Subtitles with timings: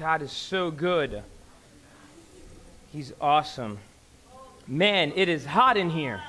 [0.00, 1.22] God is so good.
[2.90, 3.76] He's awesome.
[4.66, 6.22] Man, it is hot in here.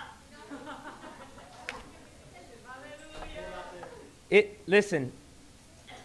[4.30, 5.14] It listen,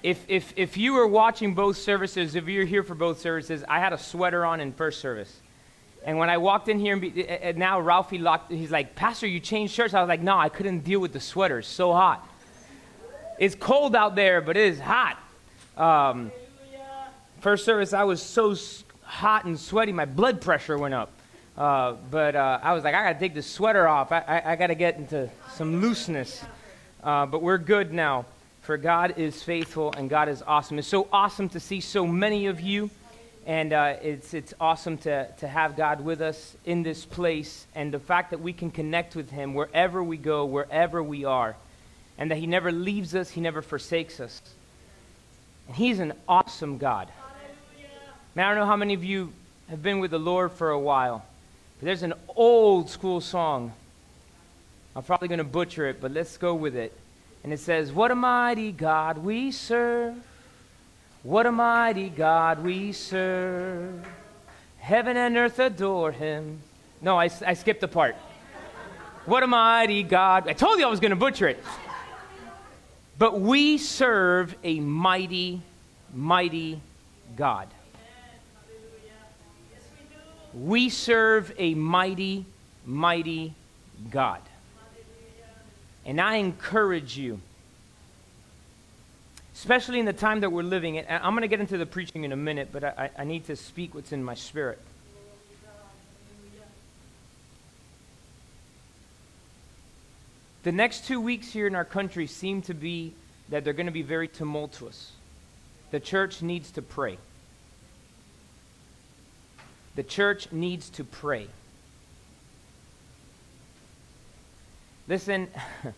[0.05, 3.81] if if if you were watching both services, if you're here for both services, I
[3.81, 5.41] had a sweater on in first service.
[6.05, 9.27] And when I walked in here, and, be, and now Ralphie locked, he's like, Pastor,
[9.27, 9.93] you changed shirts.
[9.93, 11.59] I was like, no, I couldn't deal with the sweater.
[11.59, 12.25] It's so hot.
[13.41, 15.19] It's cold out there, but it is hot.
[15.77, 16.31] Um,
[17.47, 18.57] first service, I was so
[19.03, 21.13] hot and sweaty, my blood pressure went up.
[21.57, 24.11] Uh, but uh, I was like, I got to take this sweater off.
[24.11, 26.43] I, I, I got to get into some looseness.
[27.05, 28.27] Uh, but we're good now,
[28.63, 30.81] for God is faithful and God is awesome.
[30.81, 32.91] It's so awesome to see so many of you.
[33.47, 37.95] And uh, it's, it's awesome to, to have God with us in this place and
[37.95, 41.55] the fact that we can connect with Him wherever we go, wherever we are,
[42.19, 44.43] and that He never leaves us, He never forsakes us.
[45.69, 47.09] And He's an awesome God.
[48.37, 49.33] Man, I don't know how many of you
[49.71, 51.25] have been with the Lord for a while,
[51.79, 53.73] but there's an old school song.
[54.95, 56.93] I'm probably going to butcher it, but let's go with it.
[57.43, 60.17] And it says, What a mighty God we serve.
[61.23, 64.07] What a mighty God we serve.
[64.81, 66.61] Heaven and earth adore him.
[67.01, 68.17] No, I, I skipped the part.
[69.25, 70.47] What a mighty God.
[70.47, 71.65] I told you I was going to butcher it.
[73.17, 75.63] But we serve a mighty,
[76.13, 76.83] mighty
[77.35, 77.69] God.
[80.57, 82.47] We serve a mighty,
[82.85, 83.55] mighty
[84.11, 84.41] God.
[86.05, 87.41] And I encourage you
[89.57, 91.07] especially in the time that we're living in.
[91.09, 93.57] I'm going to get into the preaching in a minute, but I, I need to
[93.57, 94.79] speak what's in my spirit.
[100.63, 103.15] The next two weeks here in our country seem to be
[103.49, 105.13] that they're going to be very tumultuous.
[105.91, 107.17] The church needs to pray.
[109.97, 111.49] The church needs to pray.
[115.09, 115.49] Listen.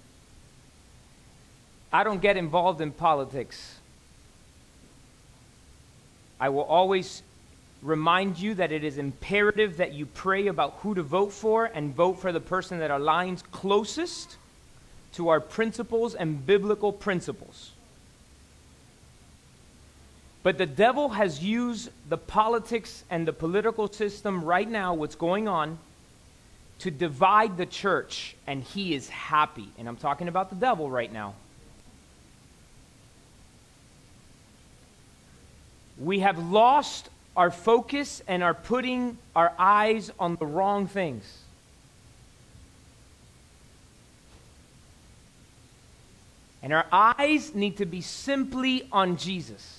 [1.92, 3.78] I don't get involved in politics.
[6.38, 7.22] I will always
[7.82, 11.94] remind you that it is imperative that you pray about who to vote for and
[11.94, 14.36] vote for the person that aligns closest
[15.14, 17.72] to our principles and biblical principles.
[20.42, 25.48] But the devil has used the politics and the political system right now, what's going
[25.48, 25.78] on,
[26.80, 29.68] to divide the church, and he is happy.
[29.78, 31.34] And I'm talking about the devil right now.
[35.98, 41.24] we have lost our focus and are putting our eyes on the wrong things.
[46.62, 49.77] And our eyes need to be simply on Jesus.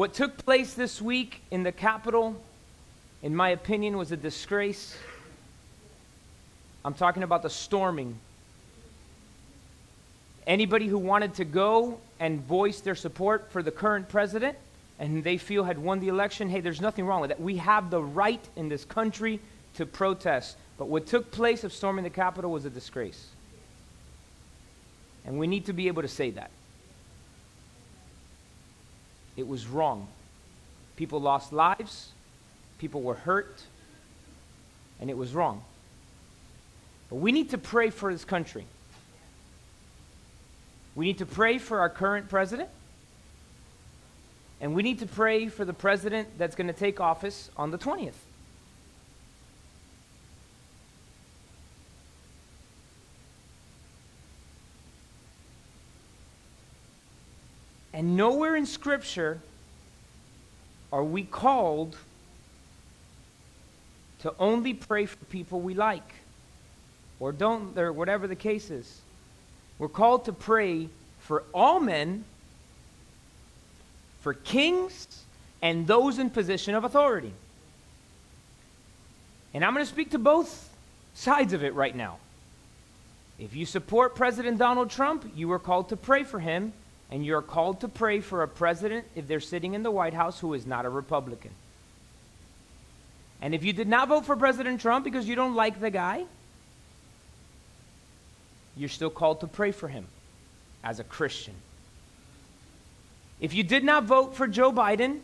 [0.00, 2.34] What took place this week in the Capitol,
[3.22, 4.96] in my opinion, was a disgrace.
[6.86, 8.18] I'm talking about the storming
[10.46, 14.56] anybody who wanted to go and voice their support for the current president
[14.98, 17.38] and they feel had won the election, hey, there's nothing wrong with that.
[17.38, 19.38] We have the right in this country
[19.74, 20.56] to protest.
[20.78, 23.26] But what took place of storming the Capitol was a disgrace.
[25.26, 26.50] And we need to be able to say that.
[29.36, 30.08] It was wrong.
[30.96, 32.10] People lost lives,
[32.78, 33.62] people were hurt,
[35.00, 35.62] and it was wrong.
[37.08, 38.64] But we need to pray for this country.
[40.94, 42.68] We need to pray for our current president.
[44.60, 47.78] And we need to pray for the president that's going to take office on the
[47.78, 48.12] 20th.
[58.00, 59.40] And nowhere in Scripture
[60.90, 61.98] are we called
[64.20, 66.14] to only pray for people we like
[67.18, 69.02] or don't, or whatever the case is.
[69.78, 70.88] We're called to pray
[71.18, 72.24] for all men,
[74.22, 75.06] for kings,
[75.60, 77.34] and those in position of authority.
[79.52, 80.70] And I'm going to speak to both
[81.12, 82.16] sides of it right now.
[83.38, 86.72] If you support President Donald Trump, you are called to pray for him,
[87.10, 90.14] and you are called to pray for a president if they're sitting in the White
[90.14, 91.50] House who is not a Republican.
[93.42, 96.24] And if you did not vote for President Trump because you don't like the guy,
[98.76, 100.06] you're still called to pray for him
[100.84, 101.54] as a Christian.
[103.40, 105.20] If you did not vote for Joe Biden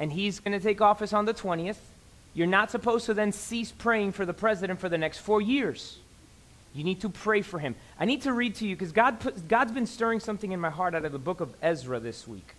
[0.00, 1.76] and he's going to take office on the 20th,
[2.34, 5.98] you're not supposed to then cease praying for the president for the next four years.
[6.74, 7.74] You need to pray for him.
[7.98, 10.94] I need to read to you because God God's been stirring something in my heart
[10.94, 12.54] out of the book of Ezra this week.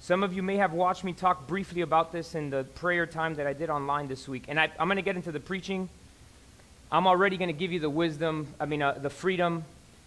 [0.00, 3.34] Some of you may have watched me talk briefly about this in the prayer time
[3.36, 4.44] that I did online this week.
[4.48, 5.88] And I, am going to get into the preaching.
[6.92, 9.64] I'm already going to give you the wisdom, I mean, uh, the freedom.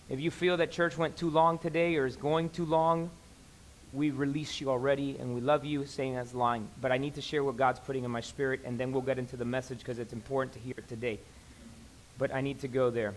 [0.09, 3.09] If you feel that church went too long today or is going too long,
[3.91, 6.67] we release you already and we love you saying that's lying.
[6.79, 9.17] But I need to share what God's putting in my spirit, and then we'll get
[9.17, 11.19] into the message because it's important to hear it today
[12.17, 13.13] but I need to go there.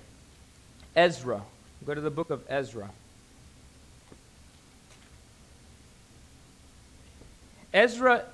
[0.94, 1.42] Ezra.
[1.86, 2.90] Go to the book of Ezra.
[7.72, 8.24] Ezra,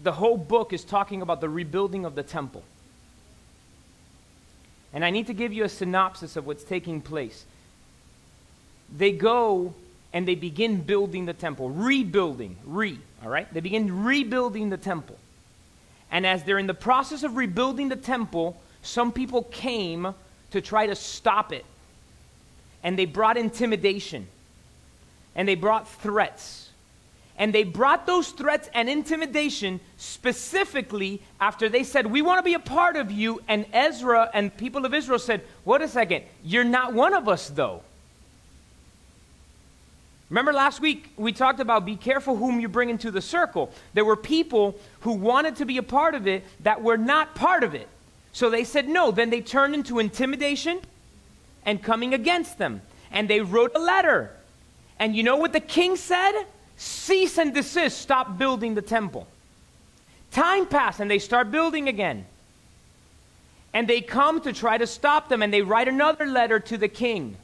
[0.00, 2.62] the whole book is talking about the rebuilding of the temple.
[4.92, 7.44] And I need to give you a synopsis of what's taking place.
[8.94, 9.74] They go
[10.12, 13.52] and they begin building the temple, rebuilding, re, all right?
[13.52, 15.16] They begin rebuilding the temple.
[16.12, 20.14] And as they're in the process of rebuilding the temple, some people came
[20.50, 21.64] to try to stop it.
[22.84, 24.26] And they brought intimidation.
[25.34, 26.68] And they brought threats.
[27.38, 32.54] And they brought those threats and intimidation specifically after they said, We want to be
[32.54, 33.40] a part of you.
[33.48, 37.48] And Ezra and people of Israel said, Wait a second, you're not one of us,
[37.48, 37.82] though.
[40.32, 43.70] Remember last week we talked about be careful whom you bring into the circle.
[43.92, 47.62] There were people who wanted to be a part of it that were not part
[47.62, 47.86] of it.
[48.32, 49.10] So they said no.
[49.10, 50.80] Then they turned into intimidation
[51.66, 52.80] and coming against them.
[53.10, 54.30] And they wrote a letter.
[54.98, 56.46] And you know what the king said?
[56.78, 59.26] Cease and desist, stop building the temple.
[60.30, 62.24] Time passed and they start building again.
[63.74, 66.88] And they come to try to stop them and they write another letter to the
[66.88, 67.36] king.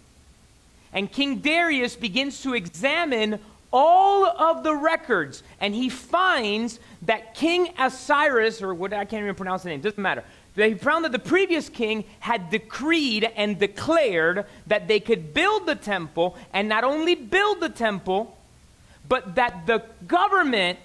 [0.98, 3.38] And King Darius begins to examine
[3.72, 9.36] all of the records, and he finds that King Osiris, or what I can't even
[9.36, 10.24] pronounce the name, doesn't matter.
[10.56, 15.76] They found that the previous king had decreed and declared that they could build the
[15.76, 18.36] temple, and not only build the temple,
[19.08, 20.80] but that the government,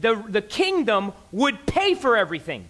[0.00, 2.68] the, the kingdom, would pay for everything.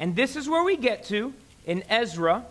[0.00, 1.32] And this is where we get to
[1.64, 2.44] in Ezra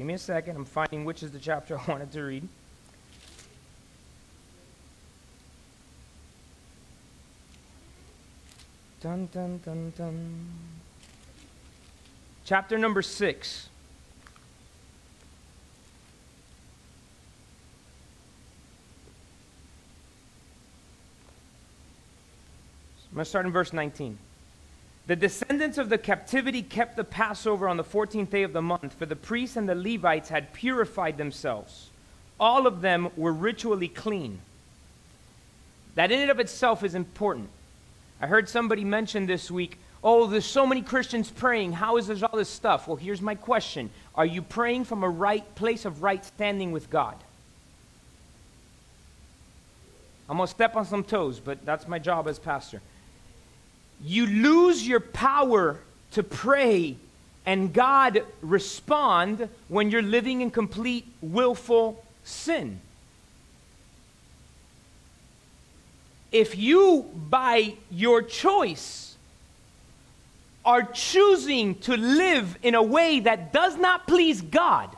[0.00, 0.56] Give me a second.
[0.56, 2.48] I'm finding which is the chapter I wanted to read.
[9.02, 10.48] Dun, dun, dun, dun.
[12.46, 13.68] Chapter number six.
[23.10, 24.16] I'm going to start in verse 19.
[25.10, 28.94] The descendants of the captivity kept the Passover on the 14th day of the month,
[28.94, 31.88] for the priests and the Levites had purified themselves.
[32.38, 34.38] All of them were ritually clean.
[35.96, 37.48] That in and of itself is important.
[38.20, 41.72] I heard somebody mention this week, oh, there's so many Christians praying.
[41.72, 42.86] How is there all this stuff?
[42.86, 46.88] Well, here's my question Are you praying from a right place of right standing with
[46.88, 47.16] God?
[50.28, 52.80] I'm going to step on some toes, but that's my job as pastor
[54.02, 55.78] you lose your power
[56.12, 56.96] to pray
[57.46, 62.80] and God respond when you're living in complete willful sin.
[66.32, 69.16] If you, by your choice,
[70.64, 74.90] are choosing to live in a way that does not please God,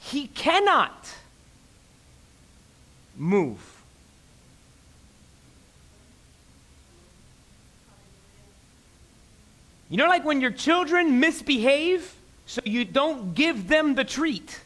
[0.00, 1.14] He cannot
[3.18, 3.58] move.
[9.90, 12.14] You know, like when your children misbehave,
[12.46, 14.60] so you don't give them the treat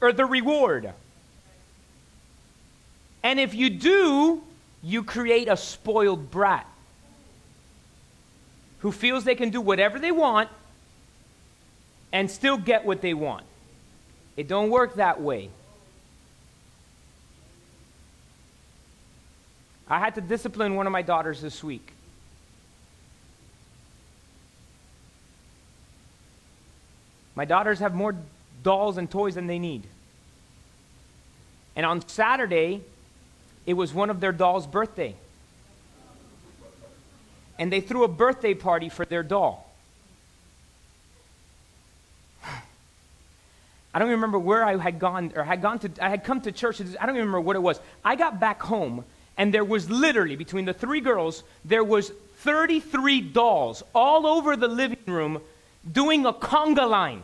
[0.00, 0.92] or the reward.
[3.22, 4.42] And if you do,
[4.82, 6.66] you create a spoiled brat
[8.78, 10.48] who feels they can do whatever they want
[12.12, 13.44] and still get what they want.
[14.36, 15.50] It don't work that way.
[19.90, 21.92] I had to discipline one of my daughters this week.
[27.34, 28.14] My daughters have more
[28.62, 29.82] dolls and toys than they need.
[31.74, 32.82] And on Saturday,
[33.66, 35.16] it was one of their dolls' birthday.
[37.58, 39.68] And they threw a birthday party for their doll.
[43.94, 46.52] I don't remember where I had gone or had gone to I had come to
[46.52, 46.80] church.
[46.80, 47.80] I don't even remember what it was.
[48.04, 49.04] I got back home
[49.40, 54.68] and there was literally between the three girls, there was 33 dolls all over the
[54.68, 55.40] living room
[55.90, 57.22] doing a conga line.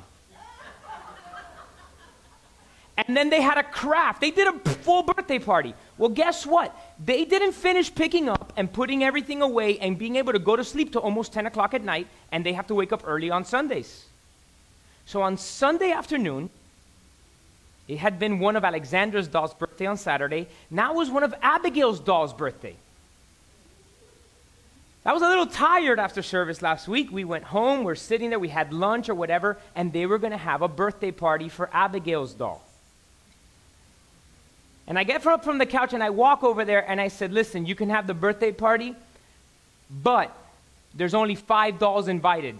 [2.96, 4.22] And then they had a craft.
[4.22, 5.74] They did a full birthday party.
[5.98, 6.74] Well, guess what?
[7.04, 10.64] They didn't finish picking up and putting everything away and being able to go to
[10.64, 13.44] sleep till almost 10 o'clock at night, and they have to wake up early on
[13.44, 14.06] Sundays.
[15.04, 16.48] So on Sunday afternoon,
[17.88, 20.48] it had been one of Alexandra's doll's birthday on Saturday.
[20.70, 22.74] Now it was one of Abigail's doll's birthday.
[25.04, 27.12] I was a little tired after service last week.
[27.12, 30.32] We went home, we're sitting there, we had lunch or whatever, and they were going
[30.32, 32.60] to have a birthday party for Abigail's doll.
[34.88, 37.32] And I get up from the couch and I walk over there and I said,
[37.32, 38.96] Listen, you can have the birthday party,
[39.90, 40.36] but
[40.94, 42.56] there's only five dolls invited.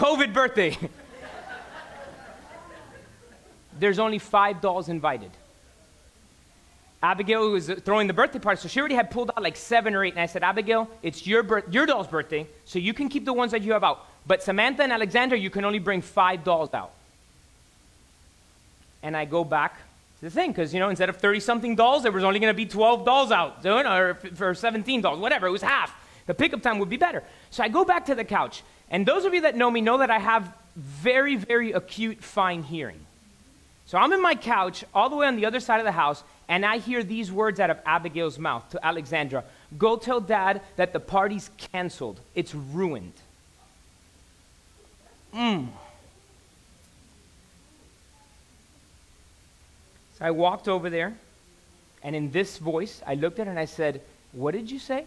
[0.00, 0.78] COVID birthday.
[3.78, 5.30] there's only five dolls invited.
[7.02, 10.02] Abigail was throwing the birthday party, so she already had pulled out like seven or
[10.02, 10.14] eight.
[10.14, 13.34] And I said, Abigail, it's your, bir- your doll's birthday, so you can keep the
[13.34, 14.06] ones that you have out.
[14.26, 16.92] But Samantha and Alexandra, you can only bring five dolls out.
[19.02, 19.76] And I go back
[20.20, 22.52] to the thing, because, you know, instead of 30 something dolls, there was only going
[22.52, 25.46] to be 12 dolls out, or for 17 dolls, whatever.
[25.46, 25.94] It was half.
[26.24, 27.22] The pickup time would be better.
[27.50, 28.62] So I go back to the couch.
[28.90, 32.62] And those of you that know me know that I have very, very acute fine
[32.62, 33.00] hearing.
[33.86, 36.22] So I'm in my couch, all the way on the other side of the house,
[36.48, 39.44] and I hear these words out of Abigail's mouth to Alexandra
[39.78, 43.12] Go tell dad that the party's canceled, it's ruined.
[45.32, 45.68] Mmm.
[50.18, 51.14] So I walked over there,
[52.02, 54.00] and in this voice, I looked at her and I said,
[54.32, 55.04] What did you say?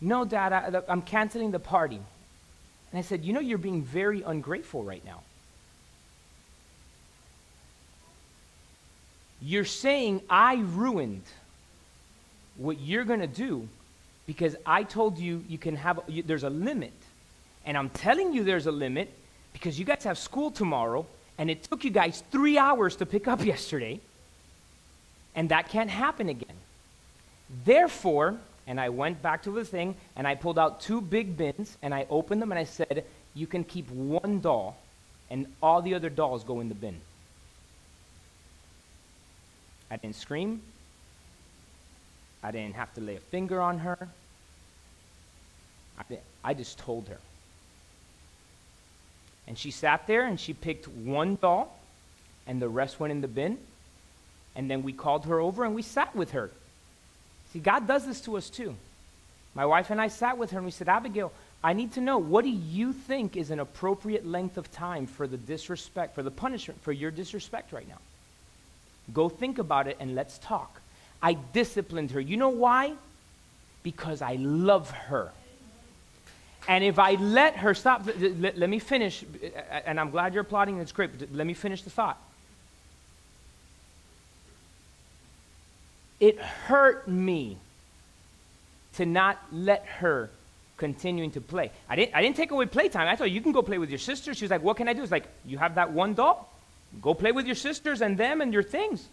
[0.00, 2.00] No, Dad, I, I'm canceling the party.
[2.92, 5.20] And I said, You know, you're being very ungrateful right now.
[9.42, 11.22] You're saying I ruined
[12.56, 13.66] what you're going to do
[14.26, 16.92] because I told you you can have, you, there's a limit.
[17.64, 19.10] And I'm telling you there's a limit
[19.52, 21.06] because you guys have school tomorrow
[21.38, 23.98] and it took you guys three hours to pick up yesterday,
[25.34, 26.56] and that can't happen again.
[27.64, 28.36] Therefore,
[28.70, 31.92] and I went back to the thing and I pulled out two big bins and
[31.92, 34.78] I opened them and I said, You can keep one doll,
[35.28, 37.00] and all the other dolls go in the bin.
[39.90, 40.62] I didn't scream.
[42.44, 44.08] I didn't have to lay a finger on her.
[45.98, 47.18] I, I just told her.
[49.48, 51.76] And she sat there and she picked one doll,
[52.46, 53.58] and the rest went in the bin.
[54.54, 56.52] And then we called her over and we sat with her.
[57.52, 58.74] See, God does this to us too.
[59.54, 62.18] My wife and I sat with her and we said, Abigail, I need to know
[62.18, 66.30] what do you think is an appropriate length of time for the disrespect, for the
[66.30, 67.98] punishment, for your disrespect right now?
[69.12, 70.80] Go think about it and let's talk.
[71.22, 72.20] I disciplined her.
[72.20, 72.94] You know why?
[73.82, 75.30] Because I love her.
[76.68, 79.24] And if I let her stop, let, me finish,
[79.84, 82.18] and I'm glad you're applauding, it's great, let me finish the thought.
[86.20, 87.56] It hurt me
[88.94, 90.30] to not let her
[90.76, 91.70] continuing to play.
[91.88, 93.08] I didn't, I didn't take away playtime.
[93.08, 94.34] I thought you can go play with your sister.
[94.34, 95.02] She was like, What can I do?
[95.02, 96.52] It's like, You have that one doll?
[97.00, 99.06] Go play with your sisters and them and your things.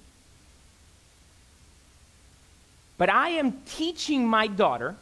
[2.97, 4.95] But I am teaching my daughter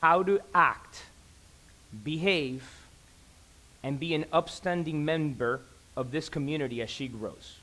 [0.00, 1.02] how to act,
[2.02, 2.64] behave,
[3.82, 5.60] and be an upstanding member
[5.96, 7.58] of this community as she grows.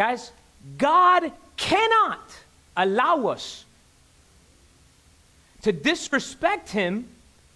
[0.00, 0.32] Guys,
[0.78, 2.20] God cannot
[2.74, 3.66] allow us
[5.60, 7.06] to disrespect Him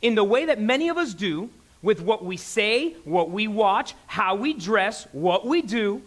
[0.02, 1.48] in the way that many of us do
[1.80, 6.02] with what we say, what we watch, how we dress, what we do,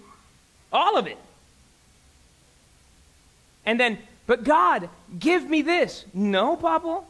[0.72, 1.18] all of it.
[3.66, 6.06] And then but God, give me this.
[6.14, 7.02] No, Papa.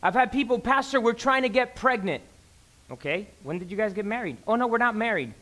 [0.00, 2.22] I've had people, Pastor, we're trying to get pregnant.
[2.90, 4.36] Okay, when did you guys get married?
[4.46, 5.32] Oh, no, we're not married.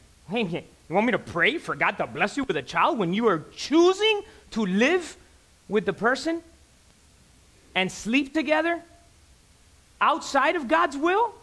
[0.92, 3.26] You want me to pray for God to bless you with a child when you
[3.28, 4.22] are choosing
[4.52, 5.16] to live
[5.68, 6.42] with the person
[7.74, 8.80] and sleep together
[10.00, 11.34] outside of God's will?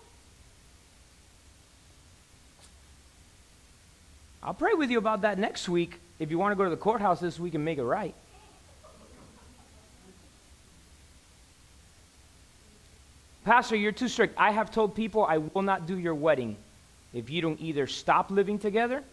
[4.41, 6.77] I'll pray with you about that next week if you want to go to the
[6.77, 8.15] courthouse this week and make it right.
[13.49, 14.35] Pastor, you're too strict.
[14.37, 16.55] I have told people I will not do your wedding
[17.15, 19.03] if you don't either stop living together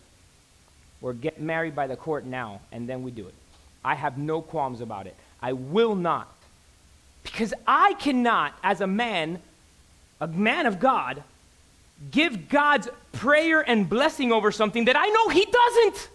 [1.01, 3.33] or get married by the court now, and then we do it.
[3.83, 5.17] I have no qualms about it.
[5.41, 6.31] I will not.
[7.23, 9.41] Because I cannot, as a man,
[10.21, 11.23] a man of God,
[12.11, 16.11] give God's prayer and blessing over something that I know he doesn't?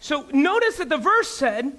[0.00, 1.72] So notice that the verse said,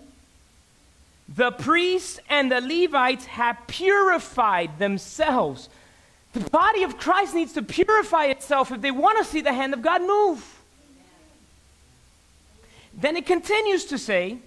[1.27, 5.69] the priests and the Levites have purified themselves.
[6.33, 9.73] The body of Christ needs to purify itself if they want to see the hand
[9.73, 10.61] of God move.
[12.93, 14.37] Then it continues to say,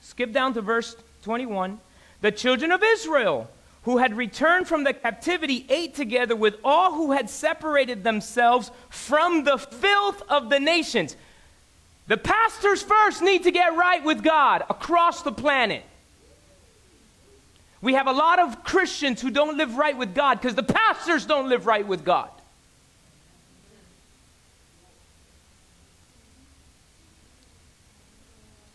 [0.00, 1.80] skip down to verse 21
[2.20, 3.50] the children of Israel
[3.82, 9.44] who had returned from the captivity ate together with all who had separated themselves from
[9.44, 11.16] the filth of the nations.
[12.12, 15.82] The pastors first need to get right with God across the planet.
[17.80, 21.24] We have a lot of Christians who don't live right with God because the pastors
[21.24, 22.28] don't live right with God.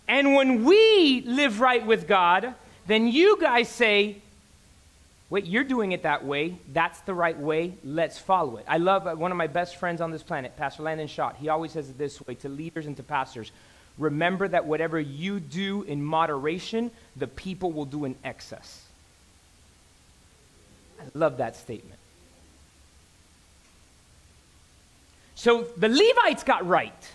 [0.08, 2.56] And when we live right with God,
[2.88, 4.18] then you guys say,
[5.30, 6.58] wait, you're doing it that way.
[6.72, 7.76] That's the right way.
[7.84, 8.66] Let's follow it.
[8.68, 11.38] I love uh, one of my best friends on this planet, Pastor Landon Schott.
[11.40, 13.52] He always says it this way to leaders and to pastors
[13.98, 18.84] remember that whatever you do in moderation, the people will do in excess.
[21.00, 22.00] I love that statement.
[25.36, 27.12] So the Levites got right.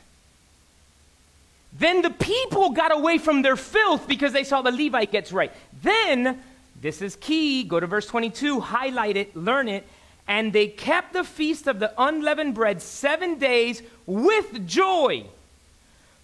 [1.73, 5.52] Then the people got away from their filth because they saw the Levite gets right.
[5.83, 6.40] Then,
[6.83, 9.87] this is key, go to verse 22, highlight it, learn it.
[10.27, 15.27] And they kept the feast of the unleavened bread seven days with joy.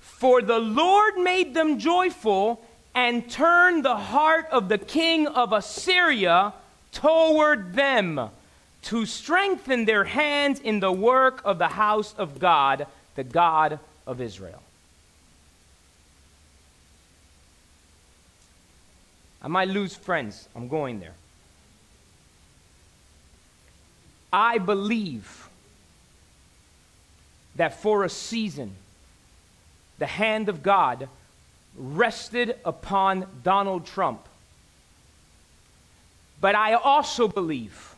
[0.00, 2.60] For the Lord made them joyful
[2.92, 6.52] and turned the heart of the king of Assyria
[6.90, 8.30] toward them
[8.82, 14.20] to strengthen their hands in the work of the house of God, the God of
[14.20, 14.62] Israel.
[19.40, 20.48] I might lose friends.
[20.54, 21.14] I'm going there.
[24.32, 25.48] I believe
[27.56, 28.72] that for a season,
[29.98, 31.08] the hand of God
[31.76, 34.20] rested upon Donald Trump.
[36.40, 37.94] But I also believe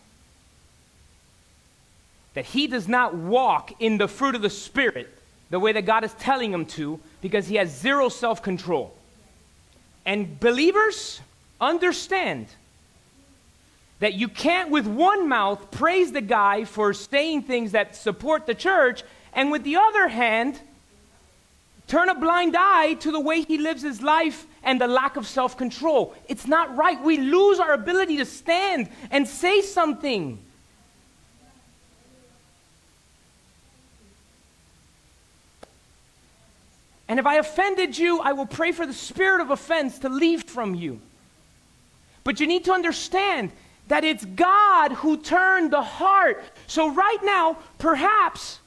[2.35, 5.13] that he does not walk in the fruit of the Spirit
[5.51, 8.95] the way that God is telling him to because he has zero self control.
[10.07, 11.21] And believers,
[11.61, 12.47] understand
[14.01, 18.55] that you can't, with one mouth, praise the guy for saying things that support the
[18.55, 19.03] church,
[19.35, 20.59] and with the other hand,
[21.87, 25.27] turn a blind eye to the way he lives his life and the lack of
[25.27, 26.15] self control.
[26.29, 27.03] It's not right.
[27.03, 30.39] We lose our ability to stand and say something.
[37.07, 40.45] And if I offended you, I will pray for the spirit of offense to leave
[40.45, 41.01] from you.
[42.25, 43.51] But you need to understand
[43.89, 46.43] that it's God who turned the heart.
[46.67, 48.61] So, right now, perhaps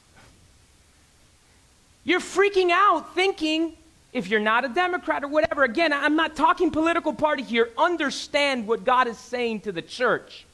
[2.04, 3.72] you're freaking out thinking,
[4.12, 7.70] if you're not a Democrat or whatever, again, I'm not talking political party here.
[7.78, 10.44] Understand what God is saying to the church.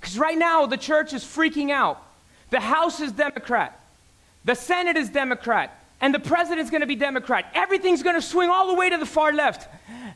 [0.00, 2.02] Because right now, the church is freaking out.
[2.50, 3.80] The House is Democrat,
[4.44, 7.46] the Senate is Democrat, and the president's going to be Democrat.
[7.54, 9.68] Everything's going to swing all the way to the far left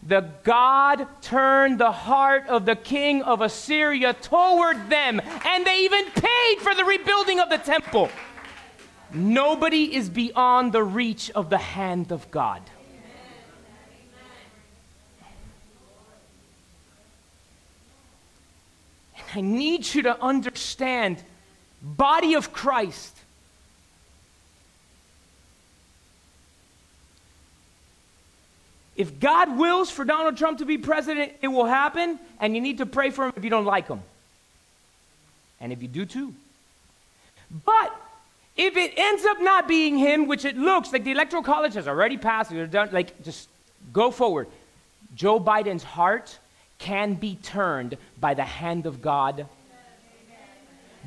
[0.06, 6.04] the God turned the heart of the king of Assyria toward them, and they even
[6.06, 8.08] paid for the rebuilding of the temple.
[9.12, 12.62] Nobody is beyond the reach of the hand of God.
[19.18, 21.22] And I need you to understand,
[21.82, 23.15] body of Christ,
[28.96, 32.78] If God wills for Donald Trump to be president, it will happen, and you need
[32.78, 34.00] to pray for him if you don't like him.
[35.60, 36.34] And if you do too.
[37.64, 37.94] But
[38.56, 41.86] if it ends up not being him, which it looks like the Electoral College has
[41.86, 43.48] already passed, they're done, like just
[43.92, 44.48] go forward.
[45.14, 46.38] Joe Biden's heart
[46.78, 49.46] can be turned by the hand of God.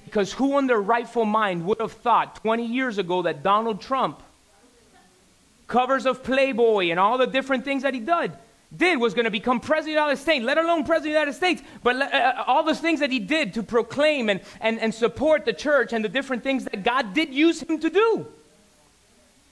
[0.05, 4.21] Because who in their rightful mind would have thought 20 years ago that Donald Trump
[5.69, 8.33] covers of Playboy and all the different things that he did,
[8.75, 11.33] did was going to become president of the States, let alone president of the United
[11.33, 14.93] States, but uh, uh, all those things that he did to proclaim and, and, and
[14.93, 18.27] support the church and the different things that God did use him to do.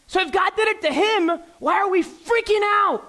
[0.08, 3.06] So if God did it to him, why are we freaking out?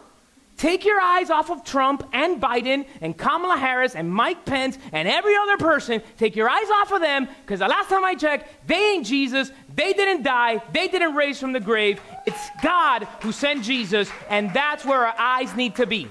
[0.58, 5.06] Take your eyes off of Trump and Biden and Kamala Harris and Mike Pence and
[5.06, 6.02] every other person.
[6.16, 9.52] Take your eyes off of them because the last time I checked, they ain't Jesus.
[9.72, 10.60] They didn't die.
[10.72, 12.00] They didn't raise from the grave.
[12.26, 16.08] It's God who sent Jesus, and that's where our eyes need to be.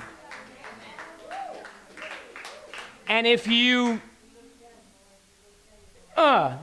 [3.09, 3.99] And if you
[6.15, 6.55] uh,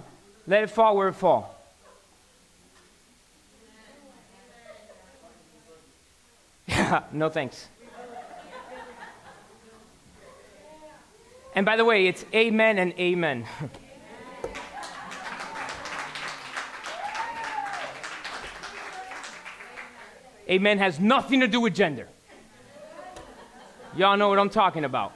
[0.47, 1.51] let it fall where it fall.
[7.13, 7.69] No thanks.
[11.55, 13.47] And by the way, it's amen and amen.
[20.51, 22.09] amen has nothing to do with gender.
[23.97, 25.13] Y'all know what I'm talking about.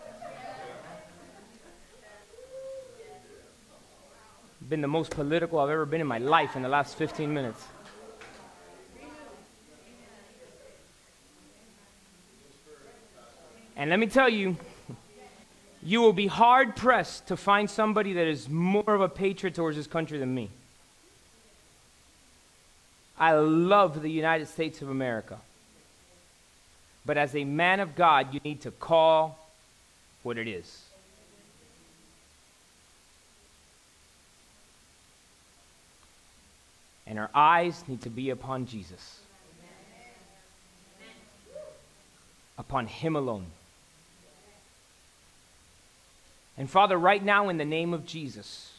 [4.69, 7.65] Been the most political I've ever been in my life in the last 15 minutes.
[13.75, 14.57] And let me tell you,
[15.83, 19.77] you will be hard pressed to find somebody that is more of a patriot towards
[19.77, 20.51] this country than me.
[23.19, 25.39] I love the United States of America.
[27.05, 29.39] But as a man of God, you need to call
[30.23, 30.85] what it is.
[37.07, 39.21] And our eyes need to be upon Jesus,
[42.59, 43.47] upon Him alone.
[46.59, 48.73] And Father, right now, in the name of Jesus,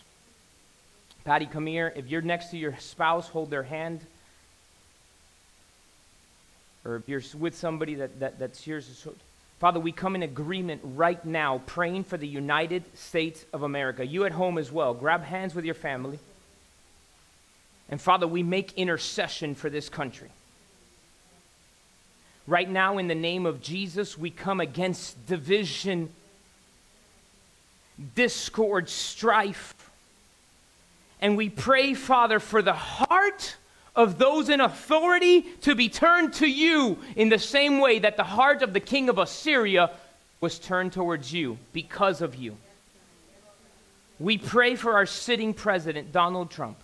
[1.23, 1.93] Patty, come here.
[1.95, 4.01] If you're next to your spouse, hold their hand.
[6.83, 9.07] Or if you're with somebody that, that, that's yours.
[9.59, 14.05] Father, we come in agreement right now, praying for the United States of America.
[14.05, 14.93] You at home as well.
[14.93, 16.19] Grab hands with your family.
[17.89, 20.29] And Father, we make intercession for this country.
[22.45, 26.09] Right now, in the name of Jesus, we come against division
[28.15, 29.73] discord, strife.
[31.21, 33.55] And we pray, Father, for the heart
[33.95, 38.23] of those in authority to be turned to you in the same way that the
[38.23, 39.91] heart of the king of Assyria
[40.39, 42.55] was turned towards you because of you.
[44.19, 46.77] We pray for our sitting president, Donald Trump,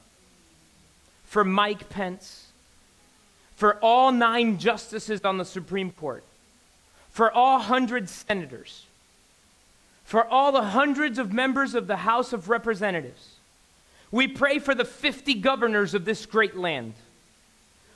[1.26, 2.48] for Mike Pence,
[3.56, 6.24] for all nine justices on the Supreme Court,
[7.12, 8.85] for all hundred senators,
[10.06, 13.32] for all the hundreds of members of the House of Representatives.
[14.12, 16.94] We pray for the 50 governors of this great land.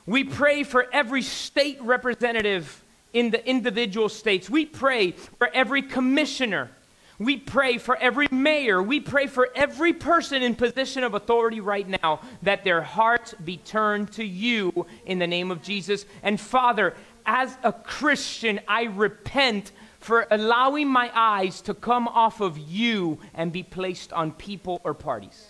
[0.05, 4.49] We pray for every state representative in the individual states.
[4.49, 6.71] We pray for every commissioner.
[7.19, 8.81] We pray for every mayor.
[8.81, 13.57] We pray for every person in position of authority right now that their hearts be
[13.57, 16.05] turned to you in the name of Jesus.
[16.23, 16.95] And Father,
[17.25, 23.51] as a Christian, I repent for allowing my eyes to come off of you and
[23.51, 25.47] be placed on people or parties.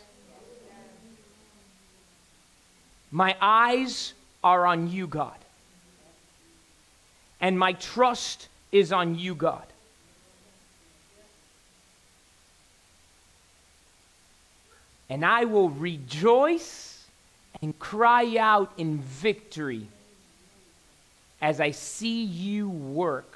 [3.12, 5.38] My eyes are on you, God.
[7.42, 9.66] And my trust is on you, God.
[15.10, 17.08] And I will rejoice
[17.62, 19.88] and cry out in victory
[21.42, 23.34] as I see you work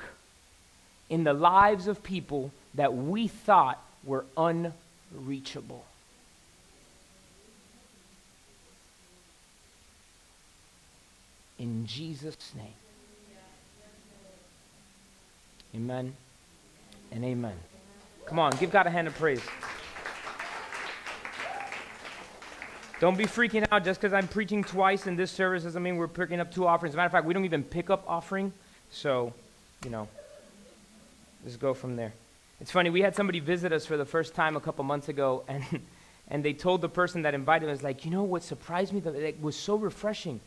[1.14, 5.86] in the lives of people that we thought were unreachable.
[11.60, 12.66] In Jesus' name.
[15.76, 16.16] Amen
[17.12, 17.58] and amen.
[18.26, 19.42] Come on, give God a hand of praise.
[23.00, 26.08] Don't be freaking out just because I'm preaching twice in this service doesn't mean we're
[26.08, 26.94] picking up two offerings.
[26.94, 28.52] As a matter of fact, we don't even pick up offering.
[28.90, 29.32] So,
[29.84, 30.08] you know,
[31.44, 32.14] just go from there.
[32.62, 35.44] It's funny, we had somebody visit us for the first time a couple months ago,
[35.48, 35.64] and,
[36.30, 39.00] and they told the person that invited us, like, you know what surprised me?
[39.00, 40.40] That it was so refreshing.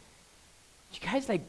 [0.93, 1.43] You guys, like,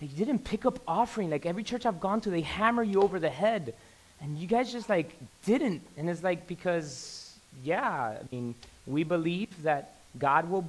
[0.00, 1.30] they didn't pick up offering.
[1.30, 3.74] Like, every church I've gone to, they hammer you over the head.
[4.20, 5.14] And you guys just, like,
[5.44, 5.82] didn't.
[5.96, 8.54] And it's like, because, yeah, I mean,
[8.86, 10.66] we believe that God will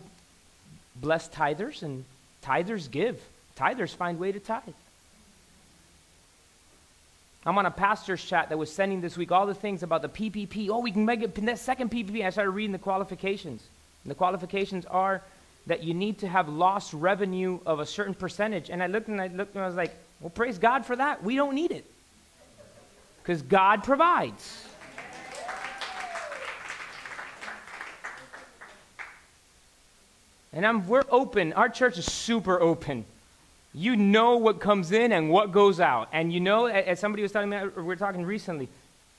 [0.95, 2.03] bless tithers, and
[2.43, 3.21] tithers give.
[3.57, 4.63] Tithers find way to tithe.
[7.45, 10.09] I'm on a pastor's chat that was sending this week all the things about the
[10.09, 10.69] PPP.
[10.69, 12.25] Oh, we can make it that second PPP.
[12.25, 13.61] I started reading the qualifications.
[14.03, 15.21] And the qualifications are
[15.67, 18.71] that you need to have lost revenue of a certain percentage.
[18.71, 21.23] And I looked and I looked and I was like, well, praise God for that.
[21.23, 21.85] We don't need it.
[23.21, 24.65] Because God provides.
[30.51, 31.53] And I'm, we're open.
[31.53, 33.05] Our church is super open
[33.75, 36.07] you know what comes in and what goes out.
[36.13, 38.69] And you know, as somebody was telling me, we were talking recently,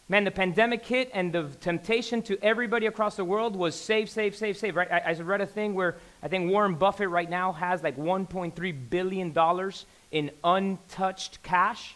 [0.09, 4.35] man, the pandemic hit and the temptation to everybody across the world was save, save,
[4.35, 4.91] save, save, right?
[4.91, 8.91] I, I read a thing where I think Warren Buffett right now has like $1.3
[8.91, 9.73] billion
[10.11, 11.95] in untouched cash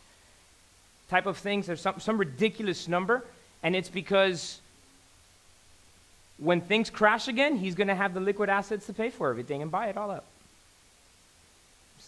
[1.09, 1.67] type of things.
[1.67, 3.25] There's some, some ridiculous number.
[3.63, 4.61] And it's because
[6.37, 9.63] when things crash again, he's going to have the liquid assets to pay for everything
[9.63, 10.27] and buy it all up.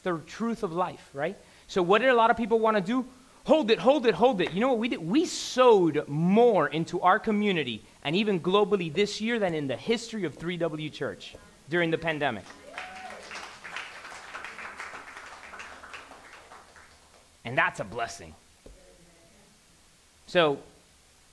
[0.03, 1.37] The truth of life, right?
[1.69, 3.07] So, what did a lot of people want to do?
[3.45, 4.53] Hold it, hold it, hold it.
[4.53, 5.01] You know what we did?
[5.01, 10.25] We sowed more into our community and even globally this year than in the history
[10.25, 11.35] of 3W Church
[11.69, 12.45] during the pandemic.
[17.45, 18.35] And that's a blessing.
[20.27, 20.59] So,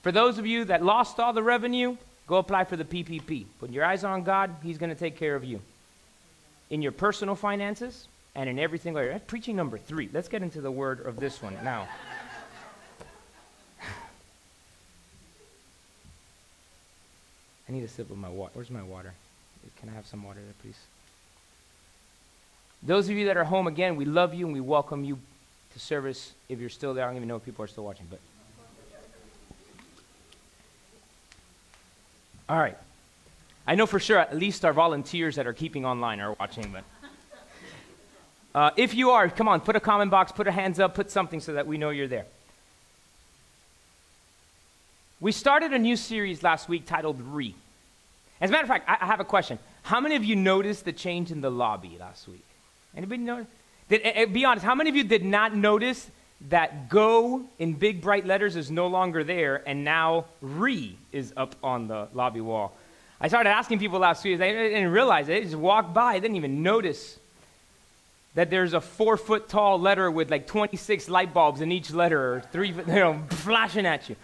[0.02, 1.96] for those of you that lost all the revenue,
[2.28, 3.46] go apply for the PPP.
[3.60, 5.62] Put your eyes on God, He's going to take care of you.
[6.70, 8.94] In your personal finances and in everything.
[8.94, 10.10] That's preaching number three.
[10.12, 11.88] Let's get into the word of this one now.
[17.68, 18.52] I need a sip of my water.
[18.54, 19.14] Where's my water?
[19.80, 20.78] Can I have some water there, please?
[22.82, 25.20] Those of you that are home again, we love you and we welcome you
[25.74, 26.32] to service.
[26.48, 28.20] If you're still there, I don't even know if people are still watching, but
[32.50, 32.76] All right.
[33.68, 36.84] I know for sure at least our volunteers that are keeping online are watching, but
[38.56, 41.12] uh, if you are, come on, put a comment box, put a hands up, put
[41.12, 42.26] something so that we know you're there.
[45.22, 47.54] We started a new series last week titled Re.
[48.42, 49.60] As a matter of fact, I, I have a question.
[49.84, 52.46] How many of you noticed the change in the lobby last week?
[52.96, 53.48] Anybody notice?
[53.92, 56.10] Uh, be honest, how many of you did not notice
[56.50, 61.56] that go in big bright letters is no longer there, and now re is up
[61.62, 62.74] on the lobby wall.
[63.20, 65.34] I started asking people last week, they didn't realize it.
[65.34, 67.20] They just walked by, they didn't even notice
[68.36, 72.36] that there's a four foot tall letter with like 26 light bulbs in each letter,
[72.36, 74.16] or three, you know, flashing at you.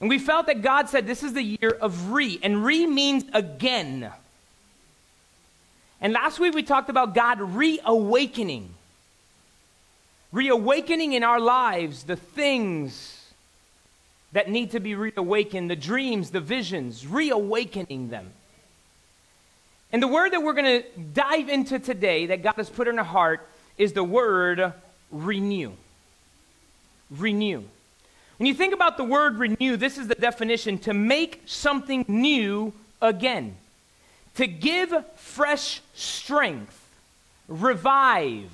[0.00, 3.24] And we felt that God said this is the year of re, and re means
[3.32, 4.10] again.
[6.00, 8.74] And last week we talked about God reawakening
[10.34, 13.30] reawakening in our lives the things
[14.32, 18.32] that need to be reawakened, the dreams, the visions, reawakening them.
[19.94, 22.98] And the word that we're going to dive into today that God has put in
[22.98, 24.72] our heart is the word
[25.12, 25.70] renew.
[27.12, 27.62] Renew.
[28.38, 32.72] When you think about the word renew, this is the definition to make something new
[33.00, 33.54] again,
[34.34, 36.76] to give fresh strength,
[37.46, 38.50] revive,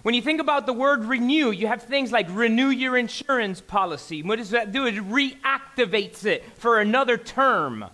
[0.00, 4.22] when you think about the word renew, you have things like renew your insurance policy.
[4.22, 4.86] What does that do?
[4.86, 7.84] It reactivates it for another term.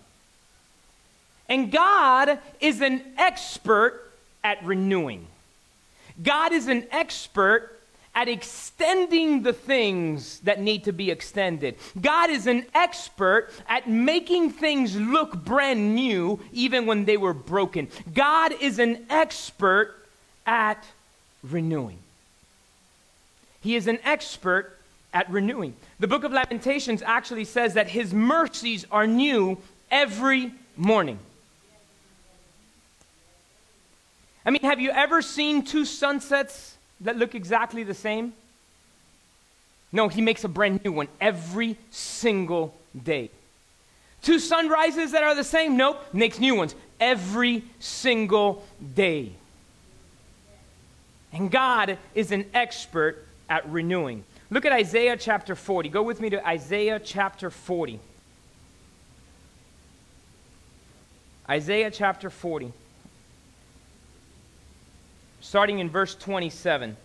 [1.47, 4.11] And God is an expert
[4.43, 5.27] at renewing.
[6.21, 7.71] God is an expert
[8.15, 11.75] at extending the things that need to be extended.
[11.99, 17.89] God is an expert at making things look brand new even when they were broken.
[18.13, 19.93] God is an expert
[20.45, 20.83] at
[21.43, 21.97] renewing.
[23.61, 24.77] He is an expert
[25.13, 25.75] at renewing.
[25.99, 29.57] The book of Lamentations actually says that his mercies are new
[29.91, 31.19] every morning.
[34.45, 38.33] I mean, have you ever seen two sunsets that look exactly the same?
[39.91, 43.31] No, he makes a brand new one every single day.
[44.21, 45.77] Two sunrises that are the same?
[45.77, 49.31] Nope, makes new ones every single day.
[51.31, 54.23] And God is an expert at renewing.
[54.49, 55.89] Look at Isaiah chapter 40.
[55.89, 57.99] Go with me to Isaiah chapter 40.
[61.47, 62.73] Isaiah chapter 40,
[65.45, 66.97] starting in verse 27.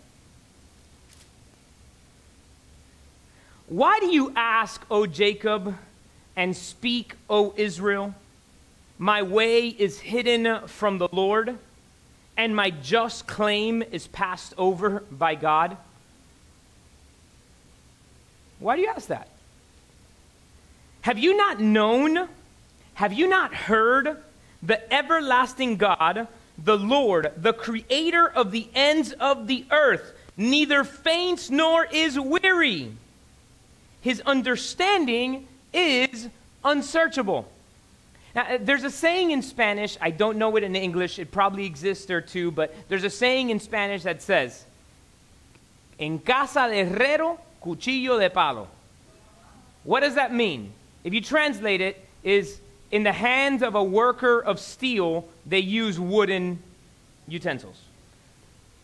[3.68, 5.76] Why do you ask, O Jacob,
[6.34, 8.14] and speak, O Israel?
[8.98, 11.58] My way is hidden from the Lord
[12.34, 15.76] and my just claim is passed over by God?
[18.58, 19.28] Why do you ask that?
[21.02, 22.26] Have you not known?
[22.94, 24.16] Have you not heard
[24.62, 26.26] the everlasting God,
[26.62, 32.92] the Lord, the creator of the ends of the earth, neither faints nor is weary?
[34.00, 36.28] His understanding is
[36.64, 37.50] unsearchable.
[38.34, 41.66] Now, uh, there's a saying in Spanish, I don't know it in English, it probably
[41.66, 44.64] exists there too, but there's a saying in Spanish that says,
[45.98, 48.68] En casa de herrero, cuchillo de palo.
[49.84, 50.72] What does that mean?
[51.04, 55.98] If you translate it, is in the hands of a worker of steel, they use
[55.98, 56.58] wooden
[57.28, 57.80] utensils.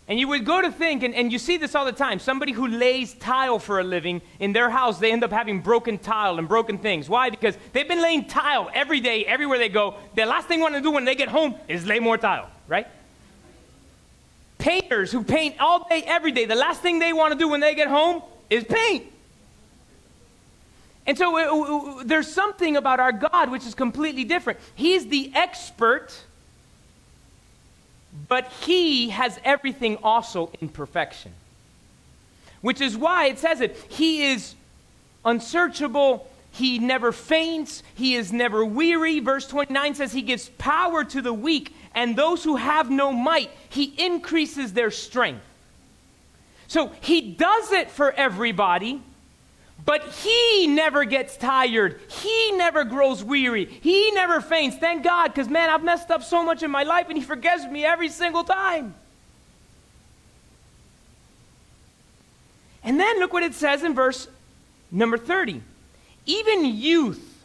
[0.08, 2.52] And you would go to think, and, and you see this all the time somebody
[2.52, 6.38] who lays tile for a living in their house, they end up having broken tile
[6.38, 7.08] and broken things.
[7.08, 7.28] Why?
[7.30, 9.96] Because they've been laying tile every day, everywhere they go.
[10.14, 12.48] The last thing they want to do when they get home is lay more tile,
[12.68, 12.86] right?
[14.58, 17.60] Painters who paint all day, every day, the last thing they want to do when
[17.60, 19.06] they get home is paint.
[21.06, 24.58] And so uh, uh, there's something about our God which is completely different.
[24.74, 26.12] He's the expert,
[28.28, 31.32] but He has everything also in perfection.
[32.60, 33.76] Which is why it says it.
[33.88, 34.54] He is
[35.24, 36.28] unsearchable.
[36.50, 37.82] He never faints.
[37.94, 39.20] He is never weary.
[39.20, 43.50] Verse 29 says he gives power to the weak, and those who have no might,
[43.68, 45.44] he increases their strength.
[46.66, 49.02] So he does it for everybody,
[49.84, 52.00] but he never gets tired.
[52.08, 53.66] He never grows weary.
[53.66, 54.76] He never faints.
[54.76, 57.66] Thank God, because man, I've messed up so much in my life, and he forgives
[57.66, 58.94] me every single time.
[62.82, 64.28] And then look what it says in verse
[64.90, 65.60] number 30.
[66.24, 67.44] Even youth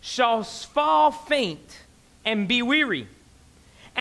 [0.00, 1.80] shall fall faint
[2.24, 3.06] and be weary,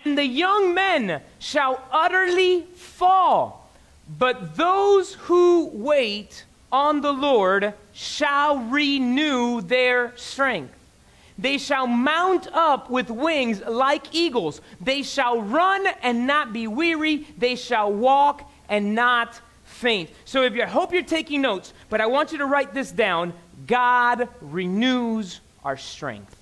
[0.03, 3.69] and the young men shall utterly fall.
[4.17, 10.73] But those who wait on the Lord shall renew their strength.
[11.37, 14.59] They shall mount up with wings like eagles.
[14.81, 17.27] They shall run and not be weary.
[17.37, 20.09] They shall walk and not faint.
[20.25, 23.33] So if you hope you're taking notes, but I want you to write this down.
[23.67, 26.35] God renews our strength.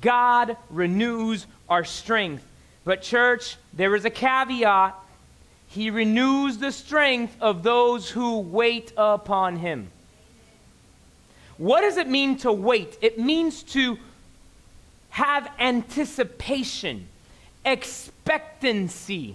[0.00, 2.44] God renews our strength.
[2.84, 4.94] But church, there is a caveat.
[5.68, 9.90] He renews the strength of those who wait upon him.
[11.58, 12.96] What does it mean to wait?
[13.02, 13.98] It means to
[15.10, 17.08] have anticipation,
[17.64, 19.34] expectancy.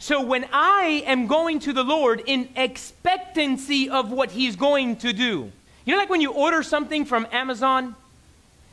[0.00, 5.12] So when I am going to the Lord in expectancy of what He's going to
[5.12, 5.52] do,
[5.84, 7.94] you know, like when you order something from Amazon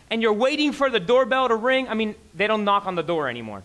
[0.09, 1.87] and you're waiting for the doorbell to ring?
[1.87, 3.61] I mean, they don't knock on the door anymore.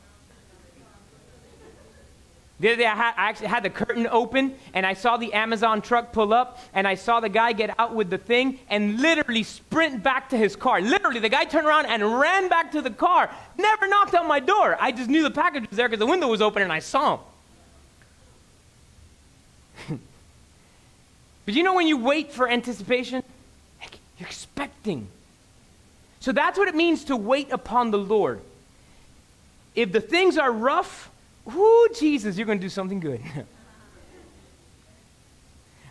[2.61, 5.33] The other day, I, had, I, actually had the curtain open, and I saw the
[5.33, 9.01] Amazon truck pull up, and I saw the guy get out with the thing and
[9.01, 10.81] literally sprint back to his car.
[10.81, 13.29] Literally, the guy turned around and ran back to the car.
[13.59, 14.77] Never knocked on my door.
[14.81, 17.19] I just knew the package was there because the window was open and I saw
[19.89, 19.99] him.
[21.45, 23.25] but you know when you wait for anticipation?
[23.81, 25.09] Like you're expecting.
[26.21, 28.41] So that's what it means to wait upon the Lord.
[29.75, 31.11] If the things are rough,
[31.45, 33.21] whoo, Jesus, you're going to do something good.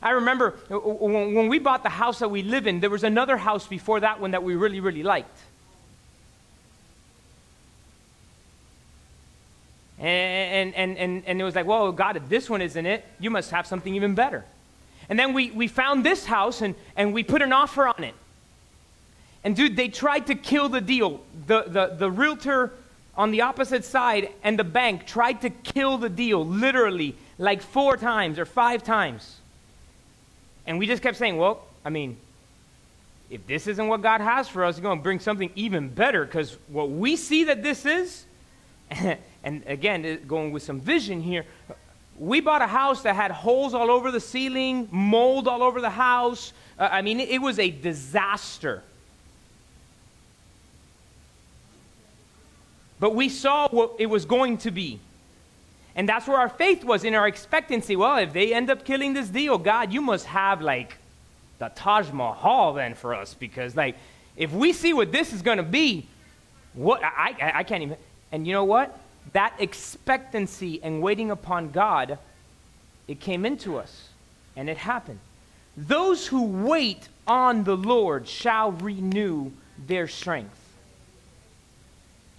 [0.04, 3.38] I remember uh, when we bought the house that we live in, there was another
[3.38, 5.38] house before that one that we really, really liked.
[9.98, 13.30] And, and, and, and it was like, well, God, if this one isn't it, you
[13.30, 14.44] must have something even better.
[15.08, 18.16] And then we, we found this house and, and we put an offer on it.
[19.46, 21.22] And dude, they tried to kill the deal.
[21.48, 22.74] The, the, the realtor
[23.16, 27.98] on the opposite side and the bank tried to kill the deal literally like four
[27.98, 29.38] times or five times.
[30.66, 32.18] And we just kept saying, well, I mean,
[33.30, 36.26] if this isn't what God has for us, He's going to bring something even better
[36.26, 38.26] because what we see that this is,
[39.44, 41.46] and again, going with some vision here,
[42.18, 45.90] we bought a house that had holes all over the ceiling, mold all over the
[45.90, 46.54] house.
[46.78, 48.84] Uh, I mean, it was a disaster.
[53.04, 54.98] But we saw what it was going to be.
[55.94, 57.98] And that's where our faith was in our expectancy.
[57.98, 60.96] Well, if they end up killing this deal, God, you must have like
[61.60, 63.98] the Taj Mahal then for us because, like,
[64.38, 66.08] if we see what this is going to be,
[66.74, 67.98] what I, I, I can't even.
[68.32, 68.98] And you know what?
[69.34, 72.18] that expectancy and waiting upon God,
[73.08, 74.10] it came into us
[74.56, 75.20] and it happened.
[75.76, 79.52] Those who wait on the Lord shall renew
[79.88, 80.63] their strength.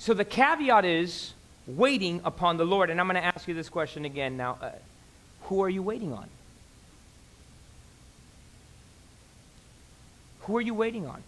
[0.05, 1.33] So the caveat is
[1.67, 2.90] waiting upon the Lord.
[2.90, 4.59] And I'm going to ask you this question again now.
[4.61, 4.73] Uh,
[5.45, 6.29] who are you waiting on?
[10.40, 11.23] Who are you waiting on?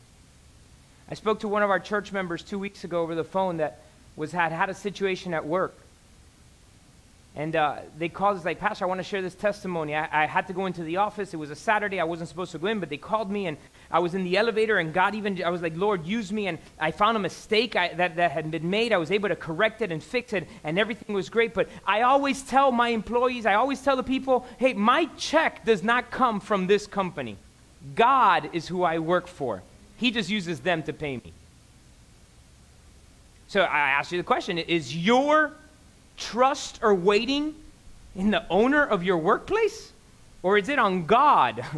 [1.11, 3.81] I spoke to one of our church members two weeks ago over the phone that
[4.15, 5.75] was had had a situation at work.
[7.37, 9.95] And uh, they called us like, Pastor, I want to share this testimony.
[9.95, 11.35] I, I, had to go into the office.
[11.35, 12.01] It was a Saturday.
[12.01, 13.59] I wasn't supposed to go in, but they called me, and
[13.91, 16.47] I was in the elevator, and God even, I was like, Lord, use me.
[16.47, 18.91] And I found a mistake I, that, that had been made.
[18.91, 21.53] I was able to correct it and fix it, and everything was great.
[21.53, 25.83] But I always tell my employees, I always tell the people, hey, my check does
[25.83, 27.37] not come from this company.
[27.95, 29.63] God is who I work for.
[29.99, 31.35] He just uses them to pay me.
[33.49, 35.53] So I ask you the question is your
[36.17, 37.55] trust or waiting
[38.15, 39.93] in the owner of your workplace?
[40.43, 41.65] Or is it on God?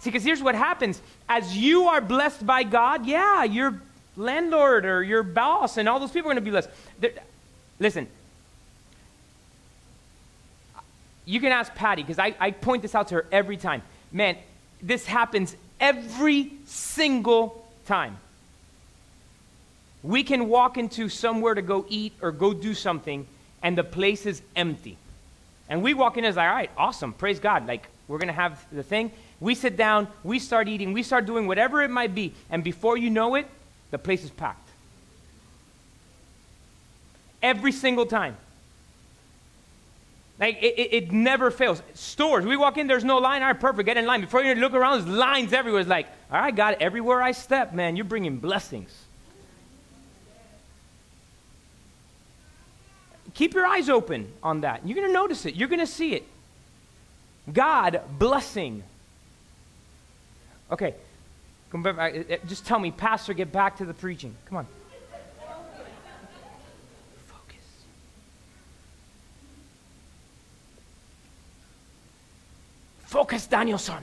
[0.00, 1.00] See, because here's what happens.
[1.28, 3.80] As you are blessed by God, yeah, your
[4.16, 6.70] landlord or your boss and all those people are going to be blessed.
[7.00, 7.12] They're,
[7.78, 8.08] listen,
[11.24, 13.82] you can ask Patty, because I, I point this out to her every time.
[14.12, 14.36] Man,
[14.80, 18.16] this happens every single time.
[20.06, 23.26] We can walk into somewhere to go eat or go do something,
[23.60, 24.96] and the place is empty.
[25.68, 27.66] And we walk in as like, all right, awesome, praise God.
[27.66, 29.10] Like, we're going to have the thing.
[29.40, 32.96] We sit down, we start eating, we start doing whatever it might be, and before
[32.96, 33.48] you know it,
[33.90, 34.68] the place is packed.
[37.42, 38.36] Every single time.
[40.38, 41.82] Like, it, it, it, never fails.
[41.94, 43.42] Stores, we walk in, there's no line.
[43.42, 44.20] All right, perfect, get in line.
[44.20, 45.80] Before you look around, there's lines everywhere.
[45.80, 49.05] It's like, all right, God, everywhere I step, man, you're bringing blessings.
[53.36, 54.86] Keep your eyes open on that.
[54.86, 56.24] You're going to notice it, you're going to see it.
[57.52, 58.82] God blessing.
[60.72, 60.94] Okay,
[62.48, 64.34] just tell me, Pastor, get back to the preaching.
[64.46, 64.66] Come on.
[67.26, 67.56] Focus.
[73.04, 74.02] Focus, Daniel-san.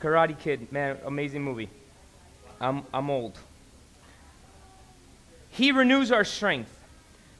[0.00, 1.68] Karate Kid, man, amazing movie.
[2.60, 3.36] I'm, I'm old.
[5.54, 6.70] He renews our strength.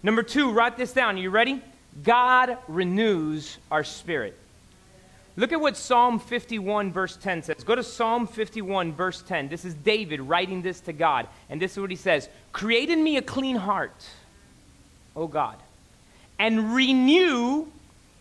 [0.05, 1.17] Number two, write this down.
[1.17, 1.61] Are you ready?
[2.05, 4.39] God renews our spirit.
[5.37, 7.65] Look at what Psalm 51, verse 10 says.
[7.65, 9.49] Go to Psalm 51, verse 10.
[9.49, 11.27] This is David writing this to God.
[11.51, 14.07] And this is what he says Create in me a clean heart,
[15.17, 15.57] O God,
[16.39, 17.67] and renew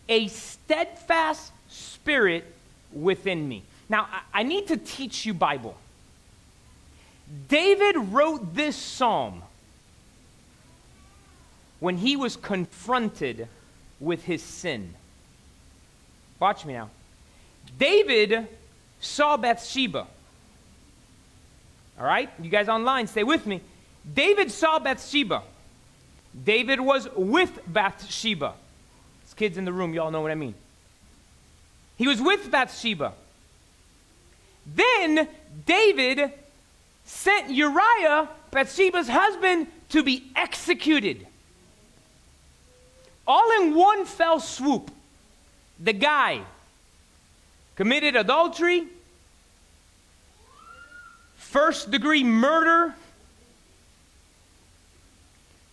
[0.08, 2.44] a steadfast spirit
[2.92, 3.62] within me.
[3.88, 5.76] Now, I need to teach you Bible.
[7.46, 9.42] David wrote this psalm
[11.80, 13.48] when he was confronted
[14.00, 14.94] with his sin.
[16.40, 16.90] Watch me now.
[17.78, 18.46] David
[19.00, 20.06] saw Bathsheba.
[21.98, 22.30] All right?
[22.40, 23.60] You guys online, stay with me.
[24.14, 25.42] David saw Bathsheba.
[26.44, 28.54] David was with Bathsheba.
[29.22, 30.54] There's kids in the room, y'all know what I mean.
[31.96, 33.12] He was with Bathsheba.
[34.66, 35.28] Then
[35.66, 36.32] David
[37.04, 41.26] sent Uriah, Bathsheba's husband, to be executed.
[43.26, 44.90] All in one fell swoop.
[45.80, 46.42] The guy
[47.76, 48.86] committed adultery,
[51.36, 52.94] first degree murder,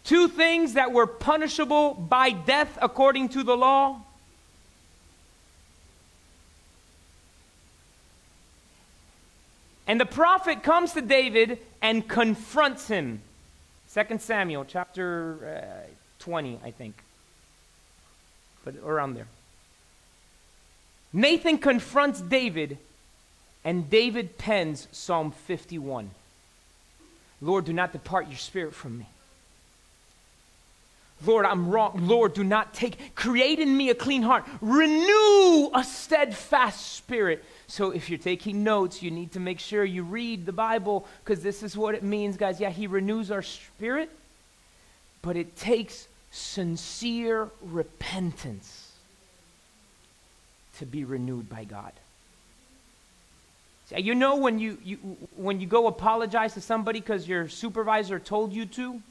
[0.03, 4.01] two things that were punishable by death according to the law.
[9.87, 13.21] And the prophet comes to David and confronts him.
[13.93, 15.89] 2 Samuel chapter uh,
[16.19, 16.95] 20, I think
[18.63, 19.27] but around there.
[21.13, 22.77] Nathan confronts David,
[23.63, 26.11] and David pens Psalm 51.
[27.41, 29.07] Lord, do not depart your spirit from me.
[31.25, 32.07] Lord, I'm wrong.
[32.07, 34.43] Lord, do not take, create in me a clean heart.
[34.59, 37.43] Renew a steadfast spirit.
[37.67, 41.43] So if you're taking notes, you need to make sure you read the Bible because
[41.43, 42.59] this is what it means, guys.
[42.59, 44.09] Yeah, He renews our spirit,
[45.21, 48.93] but it takes sincere repentance
[50.79, 51.91] to be renewed by God.
[53.95, 54.95] You know when you, you,
[55.35, 59.01] when you go apologize to somebody because your supervisor told you to?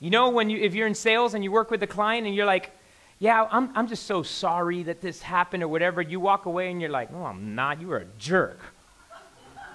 [0.00, 2.34] You know when you, if you're in sales and you work with a client and
[2.34, 2.72] you're like,
[3.20, 6.02] yeah, I'm, I'm just so sorry that this happened or whatever.
[6.02, 7.80] You walk away and you're like, no, I'm not.
[7.80, 8.58] You were a jerk.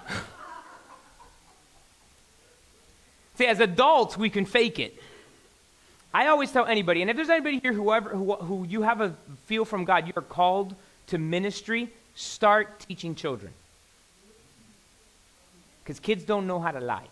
[3.35, 4.99] See, as adults, we can fake it.
[6.15, 9.13] I always tell anybody, and if there's anybody here whoever, who, who you have a
[9.47, 10.73] feel from God, you are called
[11.07, 13.51] to ministry, start teaching children.
[15.83, 17.07] Because kids don't know how to lie.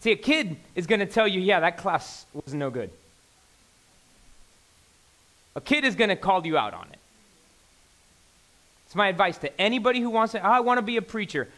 [0.00, 2.88] See, a kid is going to tell you, yeah, that class was no good.
[5.54, 6.98] A kid is going to call you out on it.
[8.86, 11.48] It's my advice to anybody who wants to, oh, I want to be a preacher.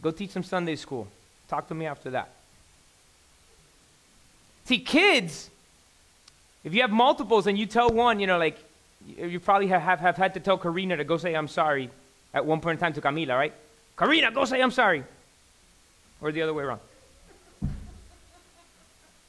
[0.00, 1.08] Go teach some Sunday school.
[1.48, 2.30] Talk to me after that.
[4.70, 5.50] See, kids,
[6.62, 8.56] if you have multiples and you tell one, you know, like,
[9.04, 11.90] you probably have, have, have had to tell Karina to go say, I'm sorry,
[12.32, 13.52] at one point in time to Camila, right?
[13.96, 15.02] Karina, go say, I'm sorry.
[16.20, 16.78] Or the other way around.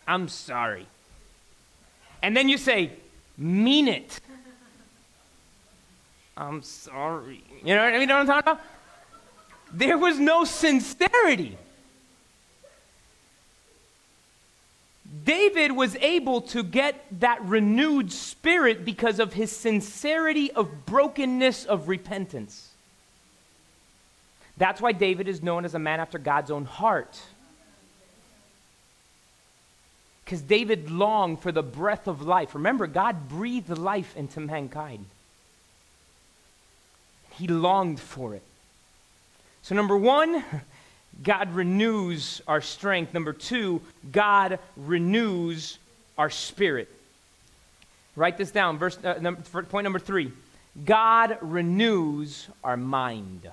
[0.08, 0.86] I'm sorry.
[2.22, 2.92] And then you say,
[3.36, 4.20] mean it.
[6.38, 7.44] I'm sorry.
[7.64, 8.02] You know what I mean?
[8.02, 8.62] You know what I'm talking about?
[9.74, 11.58] There was no sincerity.
[15.26, 21.90] David was able to get that renewed spirit because of his sincerity of brokenness of
[21.90, 22.70] repentance.
[24.58, 27.20] That's why David is known as a man after God's own heart.
[30.24, 32.56] Because David longed for the breath of life.
[32.56, 35.08] Remember, God breathed life into mankind.
[37.32, 38.44] He longed for it.
[39.62, 40.44] So, number one,
[41.24, 43.14] God renews our strength.
[43.14, 43.82] Number two,
[44.12, 45.78] God renews
[46.18, 46.90] our spirit.
[48.16, 48.78] Write this down.
[48.78, 50.32] Verse, uh, number, point number three
[50.86, 53.50] God renews our mind.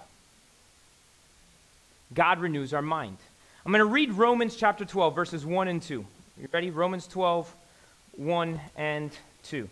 [2.15, 3.19] God renews our mind.
[3.67, 6.05] I'm going to read Romans chapter 12, verses 1 and 2.
[6.41, 6.71] You ready?
[6.71, 7.55] Romans 12,
[8.17, 9.11] 1 and
[9.43, 9.69] 2.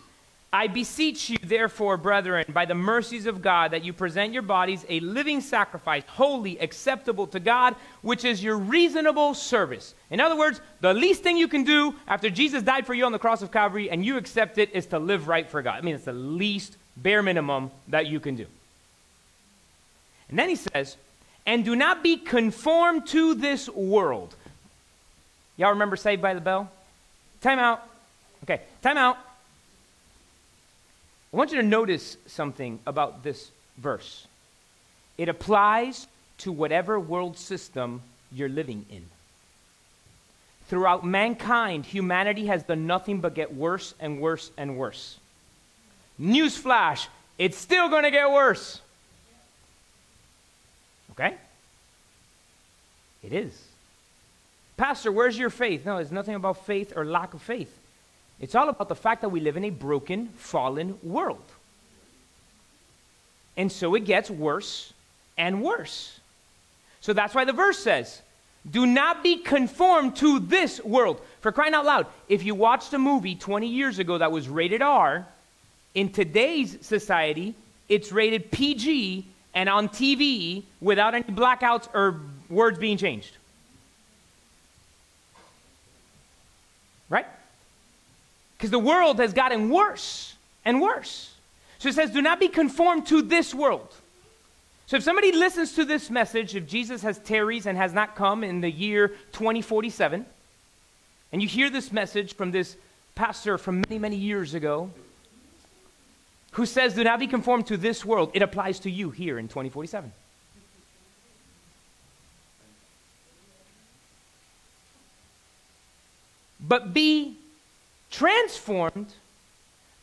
[0.57, 4.86] I beseech you, therefore, brethren, by the mercies of God, that you present your bodies
[4.88, 9.94] a living sacrifice, holy, acceptable to God, which is your reasonable service.
[10.11, 13.12] In other words, the least thing you can do after Jesus died for you on
[13.12, 15.76] the cross of Calvary and you accept it is to live right for God.
[15.76, 18.46] I mean, it's the least bare minimum that you can do.
[20.30, 20.96] And then he says,
[21.44, 24.34] and do not be conformed to this world.
[25.59, 26.72] Y'all remember Saved by the Bell?
[27.42, 27.86] Time out.
[28.44, 29.18] Okay, time out.
[31.33, 34.27] I want you to notice something about this verse.
[35.18, 36.07] It applies
[36.39, 38.03] to whatever world system
[38.33, 39.05] you're living in.
[40.68, 45.18] Throughout mankind, humanity has done nothing but get worse and worse and worse.
[46.20, 47.07] Newsflash,
[47.39, 48.81] it's still going to get worse.
[51.12, 51.35] Okay?
[53.22, 53.62] It is.
[54.77, 55.87] Pastor, where's your faith?
[55.87, 57.76] No, it's nothing about faith or lack of faith.
[58.41, 61.43] It's all about the fact that we live in a broken, fallen world.
[63.57, 64.93] And so it gets worse
[65.39, 66.20] and worse.
[67.01, 68.20] So that's why the verse says,
[68.70, 71.20] Do not be conformed to this world.
[71.41, 74.82] For crying out loud, if you watched a movie 20 years ago that was rated
[74.82, 75.26] R,
[75.95, 77.55] in today's society,
[77.89, 79.24] it's rated PG
[79.55, 82.20] and on TV without any blackouts or
[82.51, 83.34] words being changed.
[87.09, 87.26] Right?
[88.57, 90.34] Because the world has gotten worse
[90.64, 91.34] and worse.
[91.78, 93.92] So it says, do not be conformed to this world.
[94.86, 98.44] So if somebody listens to this message, if Jesus has tarries and has not come
[98.44, 100.24] in the year 2047,
[101.32, 102.76] and you hear this message from this
[103.14, 104.90] pastor from many, many years ago,
[106.52, 109.48] who says, Do not be conformed to this world, it applies to you here in
[109.48, 110.12] 2047.
[116.61, 117.36] But be
[118.11, 119.12] transformed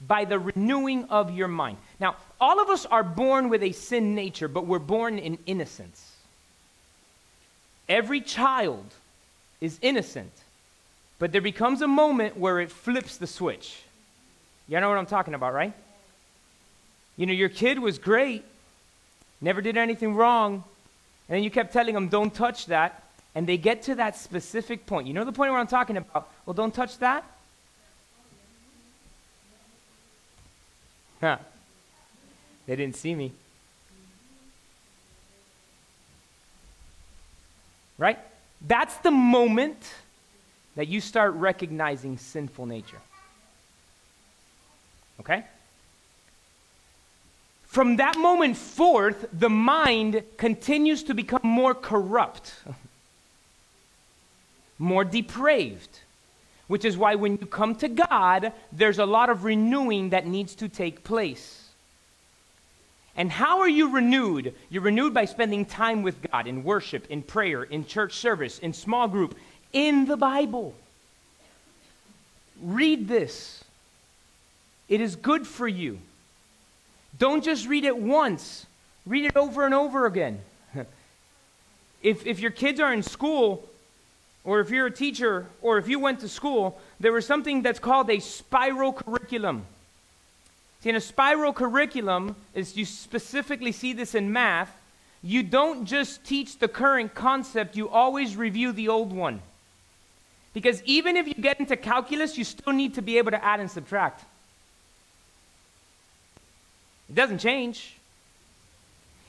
[0.05, 1.77] by the renewing of your mind.
[1.99, 6.11] Now, all of us are born with a sin nature, but we're born in innocence.
[7.87, 8.85] Every child
[9.61, 10.31] is innocent,
[11.19, 13.81] but there becomes a moment where it flips the switch.
[14.67, 15.73] You know what I'm talking about, right?
[17.15, 18.43] You know, your kid was great,
[19.39, 20.63] never did anything wrong,
[21.29, 23.03] and then you kept telling them, don't touch that,
[23.35, 25.07] and they get to that specific point.
[25.07, 26.29] You know the point where I'm talking about?
[26.45, 27.23] Well, don't touch that.
[32.65, 33.31] They didn't see me.
[37.97, 38.19] Right?
[38.67, 39.93] That's the moment
[40.75, 42.99] that you start recognizing sinful nature.
[45.19, 45.43] Okay?
[47.65, 52.53] From that moment forth, the mind continues to become more corrupt,
[54.77, 55.99] more depraved,
[56.73, 60.55] which is why when you come to God, there's a lot of renewing that needs
[60.55, 61.69] to take place.
[63.15, 64.55] And how are you renewed?
[64.71, 68.73] You're renewed by spending time with God in worship, in prayer, in church service, in
[68.73, 69.37] small group,
[69.71, 70.73] in the Bible.
[72.59, 73.63] Read this.
[74.89, 75.99] It is good for you.
[77.19, 78.65] Don't just read it once,
[79.05, 80.41] read it over and over again.
[82.01, 83.69] if, if your kids are in school,
[84.45, 87.79] or if you're a teacher, or if you went to school, there was something that's
[87.79, 89.65] called a spiral curriculum.
[90.81, 94.69] See, in a spiral curriculum, as you specifically see this in math,
[95.21, 99.41] you don't just teach the current concept, you always review the old one.
[100.53, 103.61] Because even if you get into calculus, you still need to be able to add
[103.61, 104.25] and subtract.
[107.09, 107.95] It doesn't change.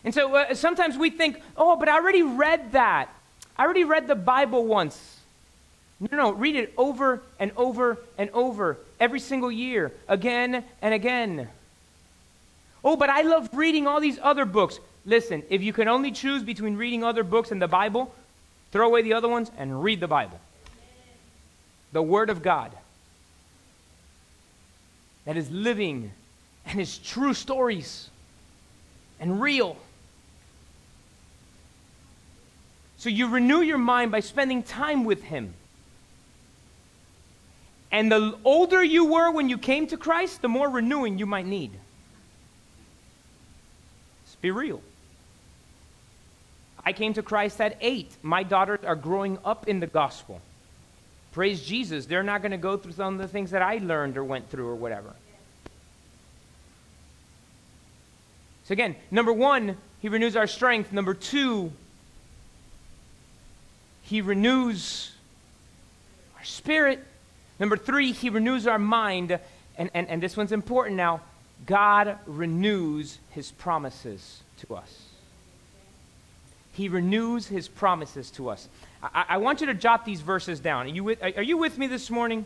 [0.05, 3.09] And so uh, sometimes we think, oh, but I already read that.
[3.57, 5.21] I already read the Bible once.
[6.01, 11.49] No, no, read it over and over and over every single year, again and again.
[12.83, 14.81] Oh, but I love reading all these other books.
[15.07, 18.13] Listen, if you can only choose between reading other books and the Bible,
[18.73, 20.41] throw away the other ones and read the Bible.
[21.93, 22.73] The Word of God
[25.25, 26.13] that is living
[26.67, 28.11] and is true stories
[29.21, 29.77] and real.
[33.05, 35.53] So you renew your mind by spending time with him.
[37.93, 41.45] And the older you were when you came to Christ, the more renewing you might
[41.45, 41.73] need.
[44.25, 44.81] Let's be real.
[46.83, 48.11] I came to Christ at eight.
[48.23, 50.41] My daughters are growing up in the gospel.
[51.33, 52.07] Praise Jesus.
[52.07, 54.49] They're not going to go through some of the things that I learned or went
[54.49, 55.13] through or whatever.
[58.65, 60.91] So, again, number one, he renews our strength.
[60.91, 61.71] Number two,
[64.05, 65.13] he renews
[66.37, 67.05] our spirit.
[67.59, 69.39] Number three, he renews our mind.
[69.77, 71.21] And, and, and this one's important now
[71.67, 75.09] God renews his promises to us.
[76.73, 78.69] He renews his promises to us.
[79.03, 80.87] I, I want you to jot these verses down.
[80.87, 82.45] Are you with, are you with me this morning?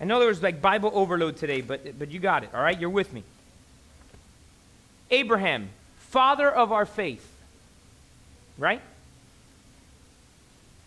[0.00, 2.78] I know there was like Bible overload today, but, but you got it, all right?
[2.78, 3.22] You're with me.
[5.10, 7.26] Abraham, father of our faith,
[8.58, 8.82] right?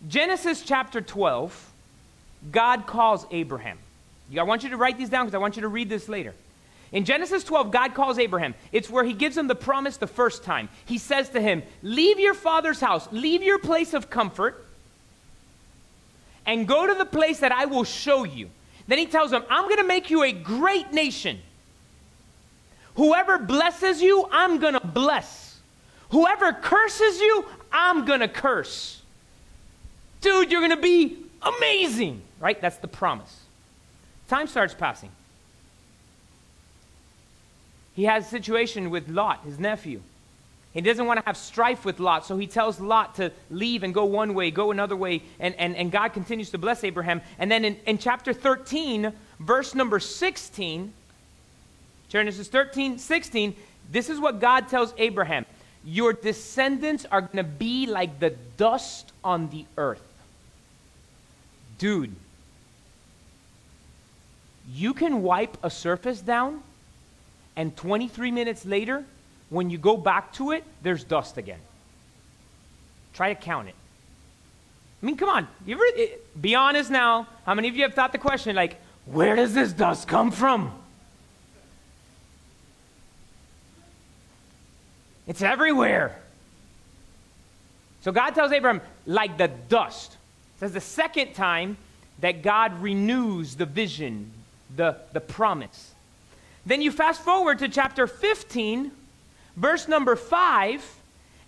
[0.08, 1.72] Genesis chapter 12,
[2.52, 3.78] God calls Abraham.
[4.36, 6.34] I want you to write these down because I want you to read this later.
[6.92, 8.54] In Genesis 12, God calls Abraham.
[8.72, 10.68] It's where he gives him the promise the first time.
[10.84, 14.64] He says to him, Leave your father's house, leave your place of comfort,
[16.46, 18.48] and go to the place that I will show you.
[18.86, 21.40] Then he tells him, I'm going to make you a great nation.
[22.96, 25.58] Whoever blesses you, I'm going to bless.
[26.10, 29.02] Whoever curses you, I'm going to curse.
[30.24, 32.58] Dude, you're going to be amazing, right?
[32.58, 33.42] That's the promise.
[34.26, 35.10] Time starts passing.
[37.94, 40.00] He has a situation with Lot, his nephew.
[40.72, 43.92] He doesn't want to have strife with Lot, so he tells Lot to leave and
[43.92, 47.20] go one way, go another way, and, and, and God continues to bless Abraham.
[47.38, 50.90] And then in, in chapter 13, verse number 16,
[52.08, 53.54] Genesis 13, 16,
[53.92, 55.44] this is what God tells Abraham
[55.84, 60.00] Your descendants are going to be like the dust on the earth.
[61.78, 62.14] Dude,
[64.72, 66.62] you can wipe a surface down
[67.56, 69.04] and 23 minutes later,
[69.50, 71.60] when you go back to it, there's dust again.
[73.12, 73.74] Try to count it.
[75.02, 75.46] I mean, come on.
[75.64, 77.28] You ever, it, eh, be honest now.
[77.46, 80.72] How many of you have thought the question, like, where does this dust come from?
[85.26, 86.18] It's everywhere.
[88.02, 90.16] So God tells Abraham, like the dust.
[90.64, 91.76] It says the second time
[92.20, 94.30] that God renews the vision,
[94.74, 95.92] the, the promise.
[96.64, 98.90] Then you fast forward to chapter 15,
[99.56, 101.00] verse number 5,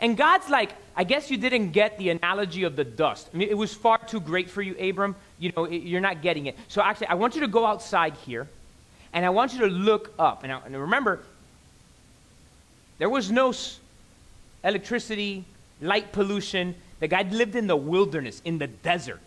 [0.03, 3.31] and God's like, I guess you didn't get the analogy of the dust.
[3.33, 5.17] I mean, it was far too great for you, Abram.
[5.39, 6.57] You know, you're not getting it.
[6.69, 8.47] So actually, I want you to go outside here,
[9.15, 10.45] and I want you to look up.
[10.45, 11.21] And, and remember,
[12.99, 13.55] there was no
[14.63, 15.47] electricity,
[15.81, 16.75] light pollution.
[17.01, 19.21] The guy lived in the wilderness, in the desert.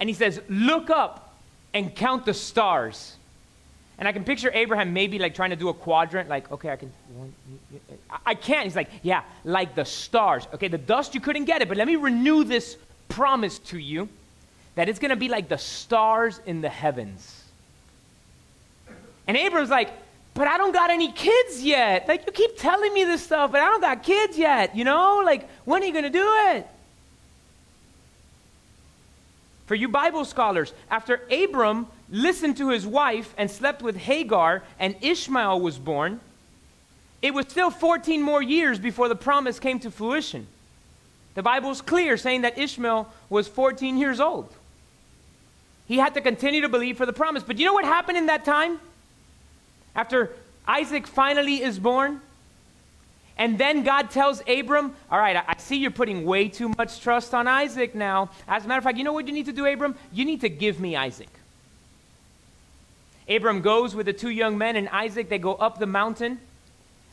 [0.00, 1.34] And he says, Look up
[1.74, 3.14] and count the stars.
[3.98, 6.76] And I can picture Abraham maybe like trying to do a quadrant, like, okay, I
[6.76, 6.92] can.
[8.24, 8.64] I can't.
[8.64, 10.46] He's like, yeah, like the stars.
[10.54, 12.76] Okay, the dust, you couldn't get it, but let me renew this
[13.08, 14.08] promise to you
[14.76, 17.42] that it's going to be like the stars in the heavens.
[19.26, 19.90] And Abraham's like,
[20.38, 22.06] but I don't got any kids yet.
[22.06, 25.20] Like, you keep telling me this stuff, but I don't got kids yet, you know?
[25.24, 26.64] Like, when are you going to do it?
[29.66, 34.94] For you Bible scholars, after Abram listened to his wife and slept with Hagar and
[35.00, 36.20] Ishmael was born,
[37.20, 40.46] it was still 14 more years before the promise came to fruition.
[41.34, 44.54] The Bible's clear saying that Ishmael was 14 years old.
[45.88, 47.42] He had to continue to believe for the promise.
[47.42, 48.78] But you know what happened in that time?
[49.94, 50.30] After
[50.66, 52.20] Isaac finally is born,
[53.38, 57.34] and then God tells Abram, All right, I see you're putting way too much trust
[57.34, 58.30] on Isaac now.
[58.48, 59.94] As a matter of fact, you know what you need to do, Abram?
[60.12, 61.28] You need to give me Isaac.
[63.28, 65.28] Abram goes with the two young men and Isaac.
[65.28, 66.40] They go up the mountain.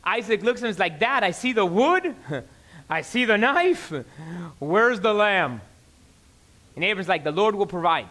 [0.03, 2.15] Isaac looks and is like, Dad, I see the wood.
[2.89, 3.93] I see the knife.
[4.59, 5.61] Where's the lamb?
[6.76, 8.07] And Abram's like, The Lord will provide.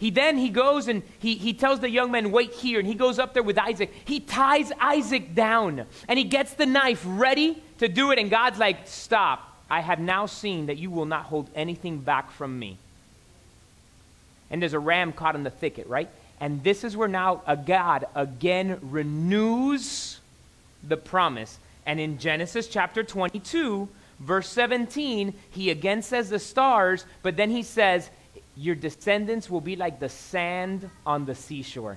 [0.00, 2.94] He then he goes and he, he tells the young men, wait here, and he
[2.94, 3.92] goes up there with Isaac.
[4.06, 8.58] He ties Isaac down and he gets the knife ready to do it, and God's
[8.58, 9.46] like, stop.
[9.68, 12.78] I have now seen that you will not hold anything back from me.
[14.50, 16.08] And there's a ram caught in the thicket, right?
[16.40, 20.18] And this is where now a God again renews
[20.82, 21.58] the promise.
[21.86, 23.88] And in Genesis chapter 22,
[24.18, 28.10] verse 17, he again says the stars, but then he says,
[28.60, 31.96] your descendants will be like the sand on the seashore.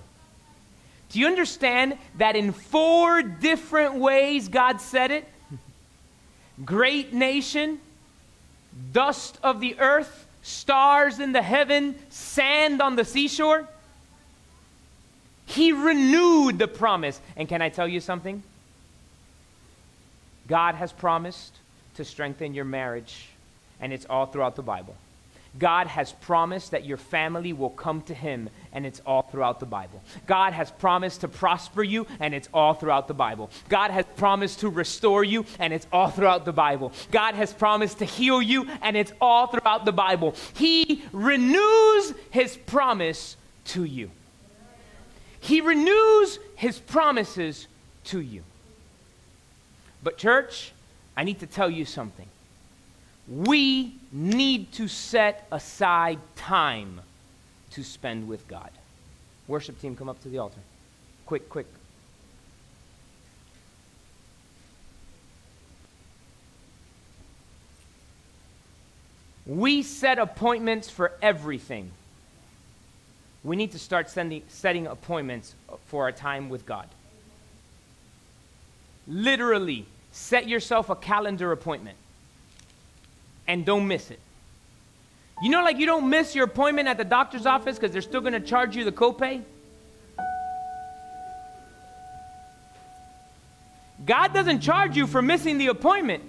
[1.09, 5.28] Do you understand that in four different ways God said it?
[6.66, 7.80] Great nation,
[8.93, 13.68] dust of the earth, stars in the heaven, sand on the seashore.
[15.45, 17.20] He renewed the promise.
[17.36, 18.41] And can I tell you something?
[20.47, 21.53] God has promised
[21.95, 23.28] to strengthen your marriage,
[23.82, 24.95] and it's all throughout the Bible.
[25.60, 29.68] God has promised that your family will come to Him, and it's all throughout the
[29.68, 30.01] Bible.
[30.26, 33.51] God has promised to prosper you, and it's all throughout the Bible.
[33.70, 36.91] God has promised to restore you, and it's all throughout the Bible.
[37.12, 40.36] God has promised to heal you, and it's all throughout the Bible.
[40.56, 44.10] He renews His promise to you.
[45.39, 47.68] He renews His promises
[48.06, 48.41] to you.
[50.01, 50.72] But, church,
[51.16, 52.28] I need to tell you something.
[53.28, 57.01] We need to set aside time
[57.72, 58.70] to spend with God.
[59.47, 60.59] Worship team, come up to the altar.
[61.26, 61.66] Quick, quick.
[69.45, 71.91] We set appointments for everything.
[73.43, 75.55] We need to start sending, setting appointments
[75.88, 76.88] for our time with God.
[79.05, 81.97] Literally, set yourself a calendar appointment
[83.47, 84.19] and don't miss it.
[85.41, 88.21] You know, like you don't miss your appointment at the doctor's office because they're still
[88.21, 89.41] going to charge you the copay?
[94.05, 96.23] God doesn't charge you for missing the appointment,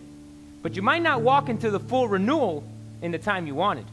[0.63, 2.65] but you might not walk into the full renewal
[3.03, 3.87] in the time you wanted.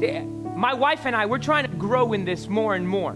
[0.00, 3.12] See, my wife and I, we're trying to grow in this more and more.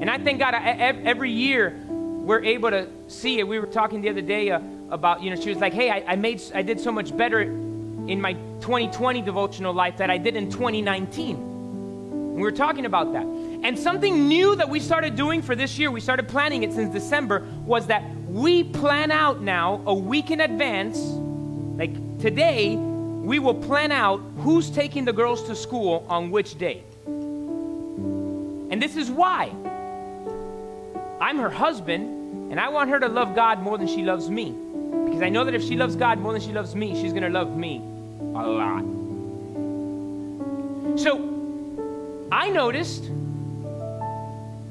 [0.00, 3.48] And I thank God every year we're able to see it.
[3.48, 4.50] We were talking the other day.
[4.50, 4.60] Uh,
[4.90, 7.42] about, you know, she was like, hey, I, I made, I did so much better
[7.42, 11.36] in my 2020 devotional life that I did in 2019.
[11.36, 13.24] And we were talking about that.
[13.24, 16.92] And something new that we started doing for this year, we started planning it since
[16.92, 20.98] December, was that we plan out now a week in advance.
[20.98, 26.84] Like today, we will plan out who's taking the girls to school on which day.
[27.06, 29.50] And this is why.
[31.20, 34.54] I'm her husband, and I want her to love God more than she loves me.
[35.16, 37.22] Because I know that if she loves God more than she loves me, she's going
[37.22, 38.84] to love me a lot.
[40.98, 41.16] So
[42.30, 43.04] I noticed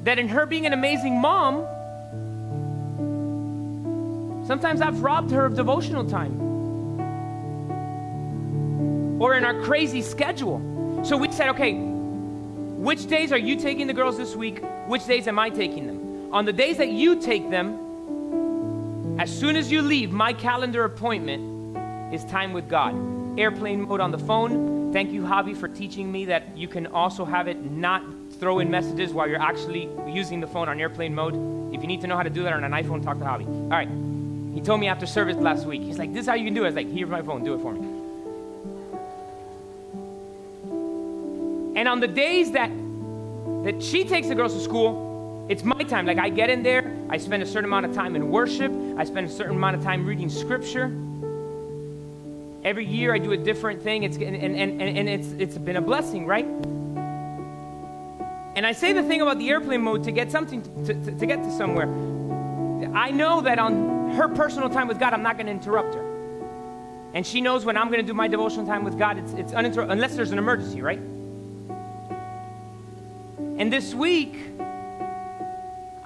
[0.04, 1.66] that in her being an amazing mom,
[4.46, 6.40] sometimes I've robbed her of devotional time.
[9.20, 11.02] Or in our crazy schedule.
[11.04, 14.62] So we said, okay, which days are you taking the girls this week?
[14.86, 16.32] Which days am I taking them?
[16.32, 17.80] On the days that you take them,
[19.18, 21.76] as soon as you leave, my calendar appointment
[22.12, 22.94] is time with God.
[23.38, 24.92] Airplane mode on the phone.
[24.92, 28.02] Thank you, Javi, for teaching me that you can also have it not
[28.38, 31.34] throw in messages while you're actually using the phone on airplane mode.
[31.74, 33.46] If you need to know how to do that on an iPhone, talk to Javi.
[33.46, 33.88] All right.
[34.54, 35.82] He told me after service last week.
[35.82, 37.44] He's like, "This is how you can do it." I was like, "Here's my phone.
[37.44, 37.80] Do it for me."
[41.78, 42.70] And on the days that
[43.64, 45.05] that she takes the girls to school,
[45.48, 46.06] it's my time.
[46.06, 48.72] Like I get in there, I spend a certain amount of time in worship.
[48.96, 50.86] I spend a certain amount of time reading scripture.
[52.64, 54.02] Every year I do a different thing.
[54.02, 56.46] It's, and, and, and, and it's, it's been a blessing, right?
[58.56, 61.26] And I say the thing about the airplane mode to get something to, to, to
[61.26, 61.86] get to somewhere.
[62.96, 66.02] I know that on her personal time with God, I'm not going to interrupt her.
[67.14, 69.52] And she knows when I'm going to do my devotional time with God, it's, it's
[69.52, 70.98] uninterrupted, unless there's an emergency, right?
[73.58, 74.34] And this week,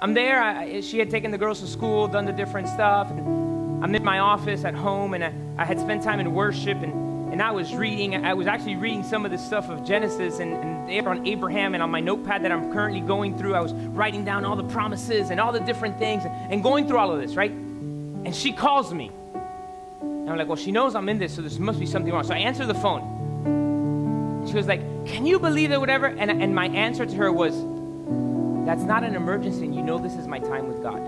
[0.01, 0.41] I'm there.
[0.41, 3.11] I, she had taken the girls to school, done the different stuff.
[3.11, 6.81] And I'm in my office at home, and I, I had spent time in worship,
[6.81, 8.25] and, and I was reading.
[8.25, 10.53] I was actually reading some of the stuff of Genesis and,
[10.89, 14.25] and on Abraham, and on my notepad that I'm currently going through, I was writing
[14.25, 17.35] down all the promises and all the different things and, going through all of this,
[17.35, 17.51] right?
[17.51, 19.11] And she calls me.
[20.01, 22.23] And I'm like, well, she knows I'm in this, so there must be something wrong.
[22.23, 24.47] So I answer the phone.
[24.47, 26.07] She was like, can you believe it, whatever?
[26.07, 27.53] And, and my answer to her was,
[28.65, 31.01] that's not an emergency, and you know this is my time with God.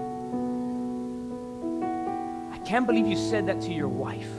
[2.54, 4.30] I can't believe you said that to your wife.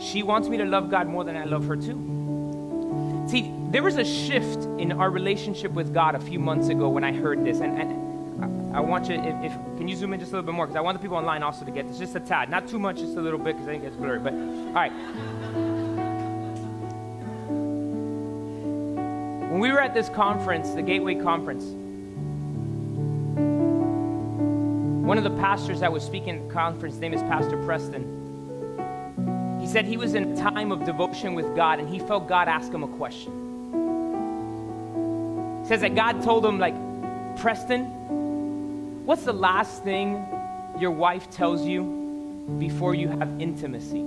[0.00, 3.26] She wants me to love God more than I love her too.
[3.28, 7.04] See, there was a shift in our relationship with God a few months ago when
[7.04, 10.32] I heard this, and, and I want you, if, if, can you zoom in just
[10.32, 10.66] a little bit more?
[10.66, 12.78] Because I want the people online also to get this, just a tad, not too
[12.78, 14.18] much, just a little bit, because I think it's blurry.
[14.18, 14.92] But all right.
[19.50, 21.64] When we were at this conference, the Gateway Conference,
[25.04, 29.58] one of the pastors that was speaking at the conference, his name is Pastor Preston.
[29.60, 32.46] He said he was in a time of devotion with God and he felt God
[32.46, 33.32] ask him a question.
[35.62, 36.76] He says that God told him, like,
[37.40, 37.86] Preston,
[39.04, 40.24] what's the last thing
[40.78, 44.02] your wife tells you before you have intimacy?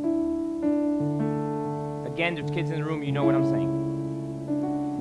[2.10, 3.83] Again, there's kids in the room, you know what I'm saying.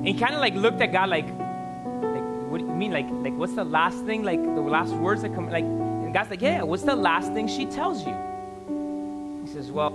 [0.03, 2.91] And he kind of like looked at God like, like, what do you mean?
[2.91, 4.23] Like, like what's the last thing?
[4.23, 7.47] Like the last words that come, like, and God's like, yeah, what's the last thing
[7.47, 8.13] she tells you?
[9.45, 9.91] He says, well,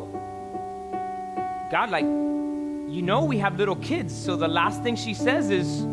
[1.70, 5.86] God, like, you know we have little kids, so the last thing she says is,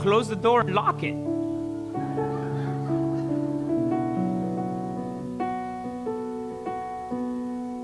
[0.00, 1.16] close the door and lock it.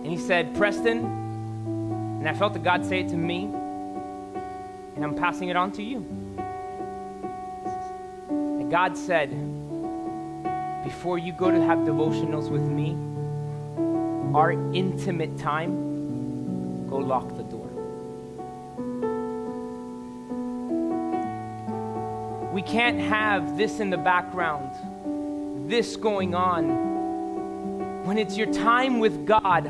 [0.04, 3.50] And he said, Preston, and I felt that God say it to me,
[4.94, 5.98] and I'm passing it on to you.
[8.38, 9.30] And God said,
[10.84, 12.96] before you go to have devotionals with me,
[14.34, 17.68] our intimate time, go lock the door.
[22.52, 28.04] We can't have this in the background, this going on.
[28.04, 29.64] When it's your time with God,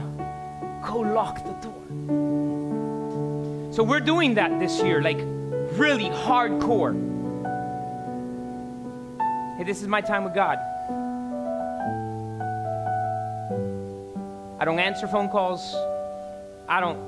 [0.82, 1.53] go lock the.
[3.74, 5.18] So we're doing that this year, like
[5.76, 6.94] really hardcore.
[9.58, 10.58] Hey, this is my time with God.
[14.60, 15.74] I don't answer phone calls.
[16.68, 17.00] I don't.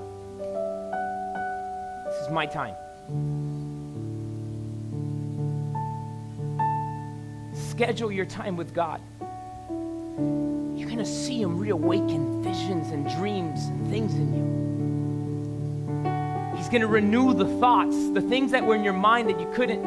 [2.06, 2.74] This is my time.
[7.54, 9.00] Schedule your time with God.
[10.76, 14.65] You're going to see Him reawaken visions and dreams and things in you.
[16.66, 19.48] He's going to renew the thoughts, the things that were in your mind that you
[19.54, 19.86] couldn't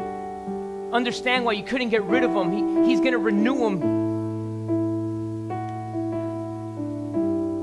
[0.94, 2.50] understand why you couldn't get rid of them.
[2.50, 3.80] He, he's going to renew them.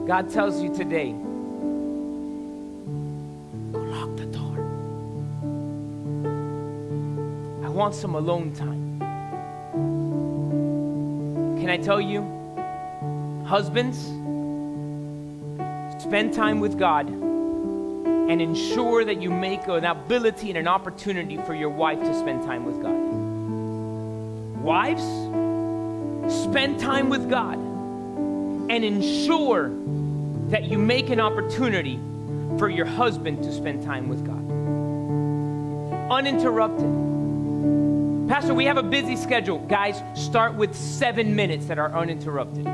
[0.06, 1.14] God tells you today
[3.72, 4.56] go lock the door.
[7.66, 9.00] I want some alone time.
[11.60, 12.22] Can I tell you,
[13.48, 13.98] husbands,
[16.04, 17.10] spend time with God
[18.28, 22.44] and ensure that you make an ability and an opportunity for your wife to spend
[22.44, 22.98] time with God.
[24.62, 25.04] Wives,
[26.44, 29.72] spend time with God and ensure
[30.50, 32.00] that you make an opportunity
[32.58, 34.44] for your husband to spend time with God.
[36.12, 37.08] Uninterrupted.
[38.28, 39.60] Pastor, we have a busy schedule.
[39.68, 42.68] Guys, start with seven minutes that are uninterrupted.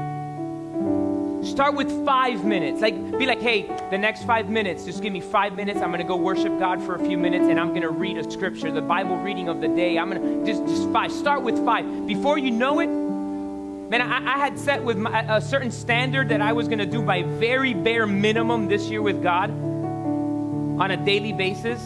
[1.53, 2.81] Start with five minutes.
[2.81, 5.81] Like, be like, hey, the next five minutes, just give me five minutes.
[5.81, 8.71] I'm gonna go worship God for a few minutes and I'm gonna read a scripture,
[8.71, 9.99] the Bible reading of the day.
[9.99, 11.11] I'm gonna just, just five.
[11.11, 12.07] Start with five.
[12.07, 16.41] Before you know it, man, I, I had set with my, a certain standard that
[16.41, 21.33] I was gonna do by very bare minimum this year with God on a daily
[21.33, 21.79] basis.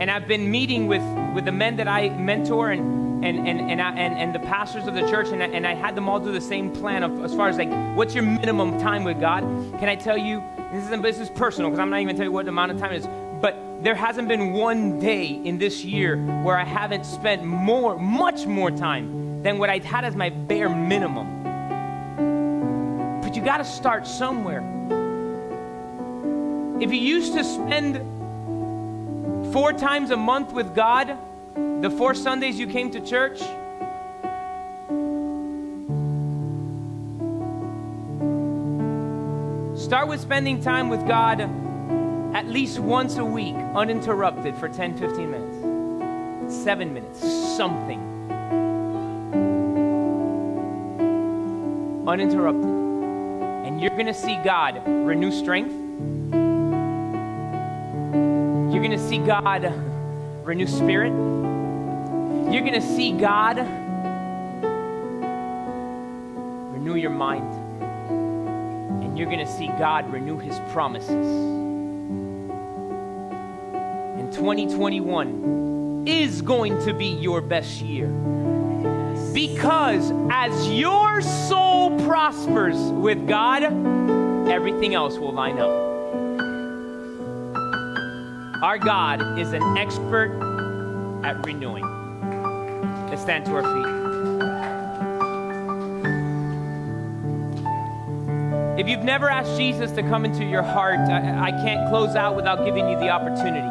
[0.00, 1.02] And I've been meeting with,
[1.34, 4.86] with the men that I mentor and, and, and, and, I, and, and the pastors
[4.86, 7.24] of the church, and I, and I had them all do the same plan of,
[7.24, 9.42] as far as like, what's your minimum time with God?
[9.78, 10.42] Can I tell you,
[10.72, 12.78] this is, this is personal because I'm not even telling you what the amount of
[12.78, 13.08] time is,
[13.40, 18.46] but there hasn't been one day in this year where I haven't spent more, much
[18.46, 21.42] more time than what I had as my bare minimum.
[23.22, 24.60] But you got to start somewhere.
[26.80, 27.96] If you used to spend
[29.52, 31.18] four times a month with God,
[31.82, 33.38] the four Sundays you came to church,
[39.78, 41.40] start with spending time with God
[42.34, 47.20] at least once a week, uninterrupted for 10, 15 minutes, seven minutes,
[47.56, 47.98] something.
[52.06, 52.64] Uninterrupted.
[52.64, 55.72] And you're going to see God renew strength.
[58.72, 59.72] You're going to see God
[60.44, 61.47] renew spirit.
[62.50, 63.58] You're going to see God
[66.72, 67.52] renew your mind.
[69.02, 71.10] And you're going to see God renew his promises.
[74.18, 78.08] And 2021 is going to be your best year.
[79.34, 83.62] Because as your soul prospers with God,
[84.48, 85.68] everything else will line up.
[88.62, 90.30] Our God is an expert
[91.22, 91.97] at renewing.
[93.28, 93.84] Stand to our feet.
[98.80, 102.36] If you've never asked Jesus to come into your heart, I, I, can't close out
[102.36, 103.68] without giving you the opportunity.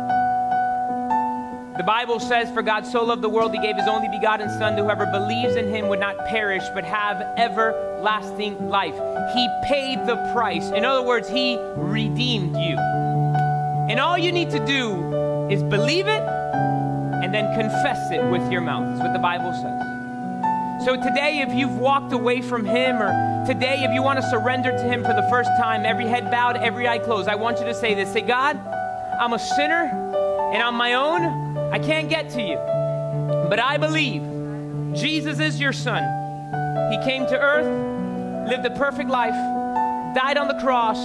[1.76, 4.76] The Bible says, For God so loved the world, he gave his only begotten Son,
[4.76, 8.94] that whoever believes in him would not perish, but have everlasting life.
[9.34, 10.70] He paid the price.
[10.70, 12.78] In other words, he redeemed you.
[13.90, 16.37] And all you need to do is believe it
[17.24, 18.86] and then confess it with your mouth.
[18.86, 20.86] That's what the Bible says.
[20.86, 24.72] So today, if you've walked away from Him, or today, if you want to surrender
[24.72, 27.66] to Him for the first time, every head bowed, every eye closed, I want you
[27.66, 28.58] to say this Say, God,
[29.20, 29.90] I'm a sinner,
[30.54, 32.58] and on my own, I can't get to you.
[33.50, 34.22] But I believe
[34.96, 36.04] Jesus is your Son.
[36.92, 39.34] He came to earth, lived a perfect life,
[40.16, 40.98] died on the cross,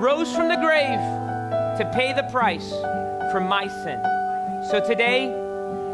[0.00, 0.98] rose from the grave
[1.78, 2.70] to pay the price
[3.32, 4.19] for my sin.
[4.70, 5.26] So today,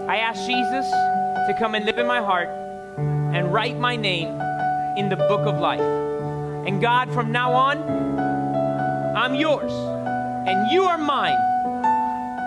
[0.06, 2.50] I ask Jesus to come and live in my heart
[2.98, 4.28] and write my name
[4.98, 5.80] in the book of life.
[5.80, 7.78] And God, from now on,
[9.16, 11.38] I'm yours and you are mine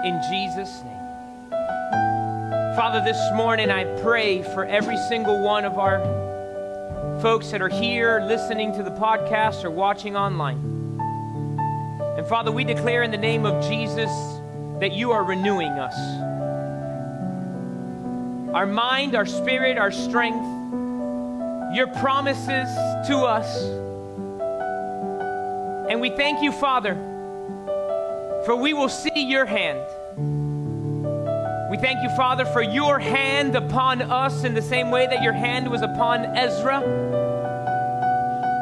[0.05, 1.49] in Jesus' name.
[2.75, 5.97] Father, this morning I pray for every single one of our
[7.23, 10.59] folks that are here listening to the podcast or watching online.
[12.19, 14.11] And Father, we declare in the name of Jesus
[14.79, 15.95] that you are renewing us.
[18.53, 20.45] Our mind, our spirit, our strength,
[21.75, 22.67] your promises
[23.07, 23.63] to us.
[25.89, 26.95] And we thank you, Father,
[28.45, 29.79] for we will see your hand.
[31.69, 35.33] We thank you, Father, for your hand upon us in the same way that your
[35.33, 36.79] hand was upon Ezra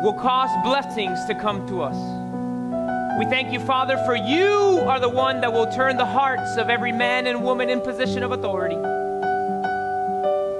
[0.03, 2.26] will cause blessings to come to us.
[3.17, 6.69] We thank you, Father, for you are the one that will turn the hearts of
[6.69, 8.75] every man and woman in position of authority.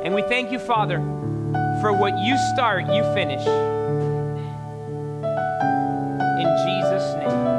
[0.03, 0.97] And we thank you, Father,
[1.81, 3.45] for what you start, you finish.
[6.39, 7.56] In Jesus' name.